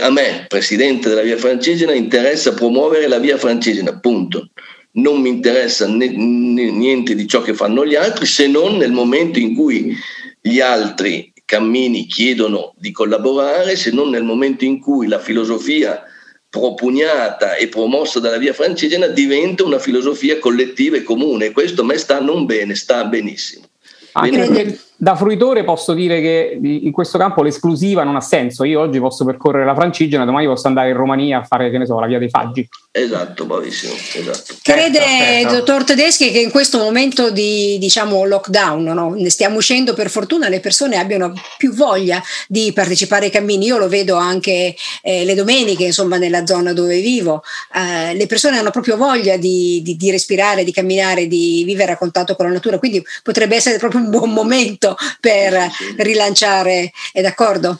a 0.00 0.10
me, 0.10 0.46
presidente 0.48 1.08
della 1.08 1.22
via 1.22 1.36
francigena, 1.36 1.92
interessa 1.92 2.54
promuovere 2.54 3.06
la 3.06 3.18
via 3.18 3.36
francigena, 3.36 4.00
punto. 4.00 4.48
Non 4.94 5.20
mi 5.20 5.30
interessa 5.30 5.86
niente 5.86 7.14
di 7.14 7.26
ciò 7.26 7.40
che 7.40 7.54
fanno 7.54 7.86
gli 7.86 7.94
altri, 7.94 8.26
se 8.26 8.46
non 8.46 8.76
nel 8.76 8.92
momento 8.92 9.38
in 9.38 9.54
cui 9.54 9.96
gli 10.42 10.60
altri 10.60 11.32
cammini 11.44 12.06
chiedono 12.06 12.74
di 12.76 12.90
collaborare, 12.90 13.76
se 13.76 13.92
non 13.92 14.10
nel 14.10 14.24
momento 14.24 14.64
in 14.64 14.80
cui 14.80 15.06
la 15.06 15.20
filosofia 15.20 16.02
propugnata 16.50 17.54
e 17.54 17.68
promossa 17.68 18.20
dalla 18.20 18.36
via 18.36 18.52
francigena 18.52 19.06
diventa 19.06 19.64
una 19.64 19.78
filosofia 19.78 20.38
collettiva 20.38 20.96
e 20.96 21.02
comune. 21.02 21.52
Questo 21.52 21.82
a 21.82 21.84
me 21.84 21.96
sta 21.96 22.20
non 22.20 22.44
bene, 22.44 22.74
sta 22.74 23.04
benissimo. 23.04 23.64
Anche 24.12 24.78
da 25.02 25.16
fruitore 25.16 25.64
posso 25.64 25.94
dire 25.94 26.20
che 26.20 26.58
in 26.62 26.92
questo 26.92 27.18
campo 27.18 27.42
l'esclusiva 27.42 28.04
non 28.04 28.16
ha 28.16 28.20
senso. 28.20 28.64
Io 28.64 28.80
oggi 28.80 29.00
posso 29.00 29.24
percorrere 29.24 29.64
la 29.64 29.74
Francigena, 29.74 30.24
domani 30.24 30.46
posso 30.46 30.68
andare 30.68 30.90
in 30.90 30.96
Romania 30.96 31.38
a 31.38 31.42
fare, 31.42 31.70
che 31.70 31.78
ne 31.78 31.86
so, 31.86 31.98
la 31.98 32.06
via 32.06 32.18
dei 32.18 32.28
Faggi. 32.28 32.68
Esatto, 32.94 33.46
bravissimo. 33.46 33.94
Esatto. 33.94 34.54
Crede, 34.60 34.98
certo, 34.98 35.14
certo. 35.14 35.54
dottor 35.54 35.84
Tedeschi, 35.84 36.30
che 36.30 36.40
in 36.40 36.50
questo 36.50 36.76
momento 36.76 37.30
di 37.30 37.78
diciamo, 37.78 38.26
lockdown, 38.26 38.82
no? 38.82 39.14
ne 39.14 39.30
stiamo 39.30 39.56
uscendo, 39.56 39.94
per 39.94 40.10
fortuna 40.10 40.50
le 40.50 40.60
persone 40.60 40.98
abbiano 40.98 41.32
più 41.56 41.72
voglia 41.72 42.22
di 42.48 42.70
partecipare 42.74 43.24
ai 43.24 43.30
cammini. 43.30 43.64
Io 43.64 43.78
lo 43.78 43.88
vedo 43.88 44.16
anche 44.16 44.76
eh, 45.00 45.24
le 45.24 45.34
domeniche, 45.34 45.84
insomma, 45.84 46.18
nella 46.18 46.44
zona 46.44 46.74
dove 46.74 47.00
vivo. 47.00 47.42
Eh, 47.74 48.14
le 48.14 48.26
persone 48.26 48.58
hanno 48.58 48.70
proprio 48.70 48.98
voglia 48.98 49.38
di, 49.38 49.80
di, 49.82 49.96
di 49.96 50.10
respirare, 50.10 50.62
di 50.62 50.72
camminare, 50.72 51.26
di 51.26 51.62
vivere 51.64 51.92
a 51.92 51.96
contatto 51.96 52.36
con 52.36 52.44
la 52.44 52.52
natura, 52.52 52.78
quindi 52.78 53.02
potrebbe 53.22 53.56
essere 53.56 53.78
proprio 53.78 54.02
un 54.02 54.10
buon 54.10 54.32
momento 54.34 54.98
per 55.18 55.66
rilanciare, 55.96 56.92
è 57.10 57.22
d'accordo? 57.22 57.78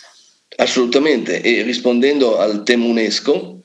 Assolutamente, 0.57 1.43
e 1.43 1.63
rispondendo 1.63 2.39
al 2.39 2.63
tema 2.63 2.87
UNESCO, 2.87 3.62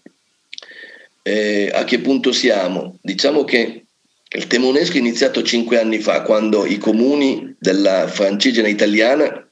eh, 1.28 1.72
a 1.74 1.84
che 1.84 2.00
punto 2.00 2.32
siamo? 2.32 2.98
Diciamo 3.02 3.44
che 3.44 3.86
il 4.30 4.48
tema 4.48 4.68
UNESCO 4.68 4.96
è 4.96 5.00
iniziato 5.00 5.44
cinque 5.44 5.80
anni 5.80 6.00
fa, 6.00 6.22
quando 6.22 6.66
i 6.66 6.78
comuni 6.78 7.56
della 7.60 8.08
francigena 8.08 8.68
italiana 8.68 9.46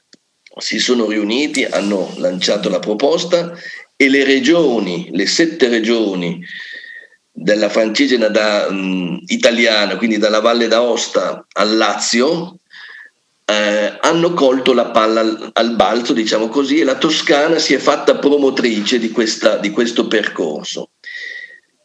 si 0.58 0.78
sono 0.78 1.06
riuniti, 1.08 1.64
hanno 1.64 2.14
lanciato 2.16 2.70
la 2.70 2.78
proposta 2.78 3.52
e 3.94 4.08
le 4.08 4.24
regioni, 4.24 5.10
le 5.12 5.26
sette 5.26 5.68
regioni 5.68 6.42
della 7.30 7.68
francigena 7.68 8.28
da, 8.28 8.66
um, 8.70 9.20
italiana, 9.26 9.96
quindi 9.96 10.16
dalla 10.16 10.40
Valle 10.40 10.68
d'Aosta 10.68 11.46
al 11.52 11.76
Lazio, 11.76 12.60
eh, 13.44 13.98
hanno 14.00 14.32
colto 14.32 14.72
la 14.72 14.86
palla 14.86 15.20
al, 15.20 15.50
al, 15.52 15.76
balzo, 15.76 16.12
diciamo 16.12 16.48
così, 16.48 16.80
e 16.80 16.84
la 16.84 16.96
Toscana 16.96 17.58
si 17.58 17.74
è 17.74 17.78
fatta 17.78 18.16
promotrice 18.16 18.98
di, 18.98 19.10
questa, 19.10 19.56
di 19.56 19.70
questo 19.70 20.08
percorso. 20.08 20.90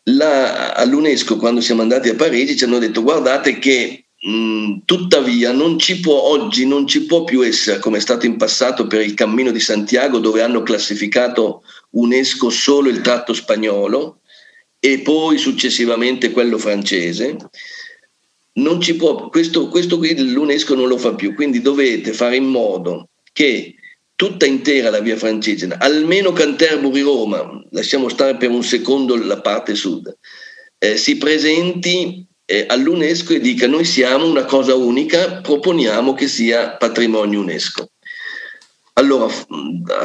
La, 0.06 0.74
all'UNESCO, 0.74 1.38
quando 1.38 1.62
siamo 1.62 1.84
andati 1.84 2.10
a 2.10 2.16
Parigi, 2.16 2.58
ci 2.58 2.64
hanno 2.64 2.80
detto 2.80 3.04
guardate 3.04 3.60
che 3.60 4.06
mh, 4.20 4.80
tuttavia 4.86 5.52
non 5.52 5.78
ci 5.78 6.00
può, 6.00 6.16
oggi 6.16 6.66
non 6.66 6.88
ci 6.88 7.06
può 7.06 7.24
più 7.24 7.44
essere, 7.46 7.80
come 7.80 7.98
è 7.98 8.02
stato 8.02 8.26
in 8.26 8.38
passato 8.38 8.88
per 8.88 9.02
il 9.02 9.14
Cammino 9.14 9.52
di 9.52 9.60
Santiago, 9.60 10.18
dove 10.18 10.42
hanno 10.42 10.64
classificato 10.64 11.64
UNESCO 11.92 12.50
solo 12.50 12.90
il 12.90 13.02
tratto 13.02 13.34
spagnolo 13.34 14.22
e 14.80 15.00
poi 15.00 15.38
successivamente 15.38 16.32
quello 16.32 16.58
francese. 16.58 17.38
Non 18.54 18.82
ci 18.82 18.96
può, 18.96 19.30
questo, 19.30 19.68
questo 19.68 19.98
qui 20.00 20.18
l'UNESCO 20.18 20.74
non 20.74 20.88
lo 20.88 20.98
fa 20.98 21.14
più, 21.14 21.36
quindi 21.36 21.62
dovete 21.62 22.12
fare 22.12 22.36
in 22.36 22.46
modo 22.46 23.10
che 23.32 23.76
tutta 24.22 24.46
intera 24.46 24.92
la 24.92 25.00
via 25.00 25.18
francigena, 25.18 25.80
almeno 25.80 26.32
Canterbury-Roma, 26.32 27.64
lasciamo 27.72 28.08
stare 28.08 28.38
per 28.38 28.52
un 28.52 28.64
secondo 28.64 29.16
la 29.16 29.42
parte 29.42 29.74
sud, 29.74 30.16
eh, 30.78 30.96
si 30.96 31.18
presenti 31.18 32.24
eh, 32.46 32.66
all'UNESCO 32.70 33.34
e 33.34 33.40
dica 33.40 33.66
noi 33.66 33.84
siamo 33.84 34.28
una 34.28 34.46
cosa 34.46 34.76
unica, 34.76 35.42
proponiamo 35.42 36.14
che 36.14 36.28
sia 36.28 36.70
patrimonio 36.78 37.40
UNESCO. 37.40 37.90
Allora, 38.94 39.26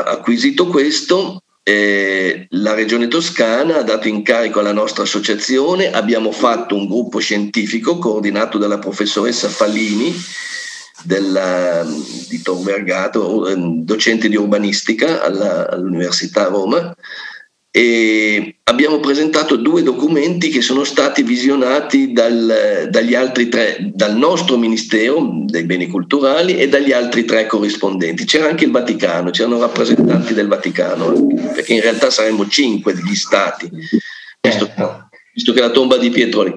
acquisito 0.07 0.67
questo, 0.67 1.43
eh, 1.63 2.47
la 2.49 2.73
Regione 2.73 3.09
Toscana 3.09 3.81
ha 3.81 3.83
dato 3.83 4.09
incarico 4.09 4.61
alla 4.61 4.73
nostra 4.73 5.03
associazione, 5.03 5.91
abbiamo 5.91 6.33
fatto 6.33 6.75
un 6.75 6.87
gruppo 6.87 7.19
scientifico 7.19 7.99
coordinato 7.99 8.57
dalla 8.57 8.79
professoressa 8.79 9.51
Fallini 9.51 10.15
della, 11.07 11.87
di 12.29 12.43
Tor 12.43 12.63
Vergato, 12.63 13.49
docente 13.57 14.29
di 14.29 14.37
urbanistica 14.37 15.23
alla, 15.23 15.71
all'Università 15.71 16.45
Roma, 16.49 16.95
e 17.71 18.57
abbiamo 18.65 19.01
presentato 19.01 19.57
due 19.57 19.83
documenti 19.83 20.49
che 20.49 20.63
sono 20.63 20.83
stati 20.83 21.23
visionati 21.23 22.11
dal, 22.11 22.89
dagli 22.91 23.15
altri 23.15 23.51
tre, 23.51 23.91
dal 23.93 24.17
nostro 24.17 24.57
Ministero 24.57 25.45
dei 25.45 25.65
Beni 25.65 25.87
Culturali 25.87 26.57
e 26.57 26.71
dagli 26.71 26.93
altri 26.93 27.27
tre 27.27 27.45
corrispondenti. 27.47 28.25
C'era 28.25 28.49
anche 28.49 28.65
il 28.65 28.71
Vaticano, 28.71 29.29
c'erano 29.29 29.61
rappresentanti 29.61 30.33
del 30.33 30.49
Vaticano, 30.49 31.27
perché 31.55 31.75
in 31.75 31.83
realtà 31.83 32.09
saremmo 32.09 32.49
cinque 32.49 32.95
degli 32.95 33.15
stati, 33.15 33.71
visto, 34.41 34.71
visto 35.35 35.53
che 35.53 35.61
la 35.61 35.71
tomba 35.71 35.99
di 35.99 36.09
Pietro 36.09 36.45
lì. 36.45 36.55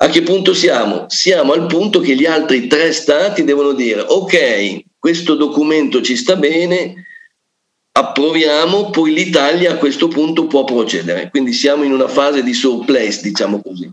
A 0.00 0.08
che 0.08 0.22
punto 0.22 0.54
siamo? 0.54 1.06
Siamo 1.08 1.52
al 1.52 1.66
punto 1.66 1.98
che 1.98 2.14
gli 2.14 2.24
altri 2.24 2.68
tre 2.68 2.92
stati 2.92 3.42
devono 3.42 3.72
dire 3.72 4.04
ok, 4.06 4.84
questo 4.96 5.34
documento 5.34 6.00
ci 6.02 6.14
sta 6.14 6.36
bene, 6.36 7.06
approviamo, 7.90 8.90
poi 8.90 9.12
l'Italia 9.12 9.72
a 9.72 9.76
questo 9.76 10.06
punto 10.06 10.46
può 10.46 10.62
procedere. 10.62 11.30
Quindi 11.30 11.52
siamo 11.52 11.82
in 11.82 11.92
una 11.92 12.06
fase 12.06 12.44
di 12.44 12.54
surplus, 12.54 13.22
diciamo 13.22 13.60
così. 13.60 13.90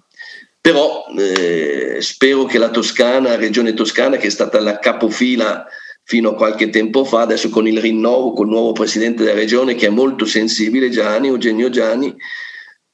Però 0.62 1.06
eh, 1.18 1.98
spero 2.02 2.46
che 2.46 2.60
la 2.60 2.70
Toscana, 2.70 3.30
la 3.30 3.36
regione 3.36 3.74
toscana, 3.74 4.18
che 4.18 4.28
è 4.28 4.32
stata 4.32 4.60
la 4.60 4.78
capofila 4.78 5.66
fino 6.04 6.30
a 6.30 6.36
qualche 6.36 6.70
tempo 6.70 7.04
fa, 7.04 7.22
adesso 7.22 7.50
con 7.50 7.68
il 7.68 7.80
rinnovo, 7.80 8.34
col 8.34 8.48
nuovo 8.48 8.74
presidente 8.74 9.24
della 9.24 9.36
regione 9.36 9.74
che 9.74 9.88
è 9.88 9.90
molto 9.90 10.26
sensibile, 10.26 10.90
Gianni, 10.90 11.28
Eugenio 11.28 11.70
Gianni, 11.70 12.16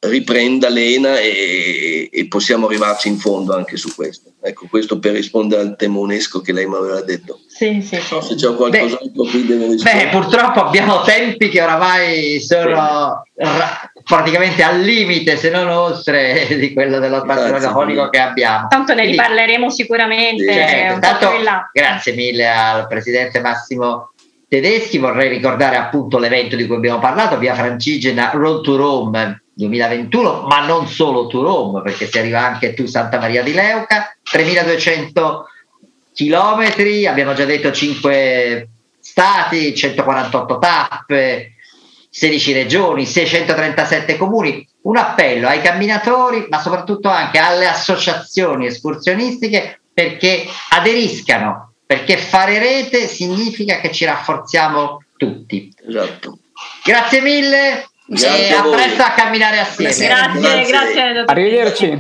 riprenda 0.03 0.67
l'ENA 0.69 1.19
e, 1.19 2.09
e, 2.11 2.27
possiamo 2.27 2.65
arrivarci 2.65 3.07
in 3.07 3.17
fondo 3.17 3.53
anche 3.53 3.77
su 3.77 3.93
questo. 3.93 4.31
Ecco, 4.41 4.65
questo 4.67 4.97
per 4.97 5.13
rispondere 5.13 5.61
al 5.61 5.75
tema 5.75 5.99
UNESCO 5.99 6.41
che 6.41 6.53
lei 6.53 6.65
mi 6.65 6.75
aveva 6.75 7.01
detto. 7.01 7.39
Sì, 7.45 7.81
sì, 7.81 7.97
sì. 7.97 8.17
Se 8.21 8.35
c'è 8.35 8.55
qualcos'altro 8.55 9.23
qui 9.25 9.45
devo 9.45 9.69
rispondere. 9.69 10.05
Beh, 10.05 10.09
purtroppo 10.09 10.63
abbiamo 10.63 11.01
tempi 11.03 11.49
che 11.49 11.61
oramai 11.61 12.39
sono 12.39 13.23
sì. 13.35 13.43
ra- 13.43 13.91
praticamente 14.03 14.63
al 14.63 14.79
limite, 14.81 15.37
se 15.37 15.51
non 15.51 15.67
oltre, 15.67 16.47
di 16.57 16.73
quello 16.73 16.97
dello 16.97 17.19
spazio 17.19 17.51
radiofonico 17.51 18.09
che 18.09 18.19
abbiamo. 18.19 18.67
Tanto 18.69 18.95
ne 18.95 19.05
riparleremo 19.05 19.69
sicuramente. 19.69 20.43
Sì, 20.43 20.51
certo. 20.51 20.99
Tanto, 20.99 21.29
grazie 21.71 22.15
mille 22.15 22.49
al 22.49 22.87
Presidente 22.87 23.39
Massimo 23.39 24.13
Tedeschi. 24.47 24.97
Vorrei 24.97 25.29
ricordare 25.29 25.75
appunto 25.75 26.17
l'evento 26.17 26.55
di 26.55 26.65
cui 26.65 26.77
abbiamo 26.77 26.97
parlato, 26.97 27.37
via 27.37 27.53
Francigena 27.53 28.31
Road 28.33 28.63
to 28.63 28.75
Rome 28.75 29.41
2021, 29.67 30.41
ma 30.47 30.65
non 30.65 30.87
solo 30.87 31.27
to 31.27 31.41
Rome, 31.41 31.81
perché 31.81 32.07
si 32.07 32.17
arriva 32.17 32.45
anche 32.45 32.73
tu 32.73 32.85
Santa 32.85 33.19
Maria 33.19 33.43
di 33.43 33.53
Leuca, 33.53 34.15
3200 34.23 35.45
chilometri, 36.13 37.07
abbiamo 37.07 37.33
già 37.33 37.45
detto 37.45 37.71
5 37.71 38.67
stati, 38.99 39.75
148 39.75 40.59
tappe, 40.59 41.53
16 42.09 42.53
regioni, 42.53 43.05
637 43.05 44.17
comuni. 44.17 44.67
Un 44.81 44.97
appello 44.97 45.47
ai 45.47 45.61
camminatori, 45.61 46.47
ma 46.49 46.59
soprattutto 46.59 47.07
anche 47.09 47.37
alle 47.37 47.67
associazioni 47.67 48.65
escursionistiche, 48.65 49.81
perché 49.93 50.45
aderiscano, 50.69 51.73
perché 51.85 52.17
fare 52.17 52.59
rete 52.59 53.07
significa 53.07 53.79
che 53.79 53.91
ci 53.91 54.05
rafforziamo 54.05 55.03
tutti. 55.17 55.71
Esatto. 55.87 56.39
Grazie 56.83 57.21
mille 57.21 57.90
Grazie 58.13 58.47
e 58.47 58.53
a 58.53 58.59
a 58.59 58.69
presto 58.69 59.03
a 59.03 59.11
camminare 59.11 59.59
assieme. 59.59 59.95
Grazie, 59.95 60.39
Grazie. 60.39 60.65
grazie, 60.65 61.23
Arrivederci. 61.25 61.99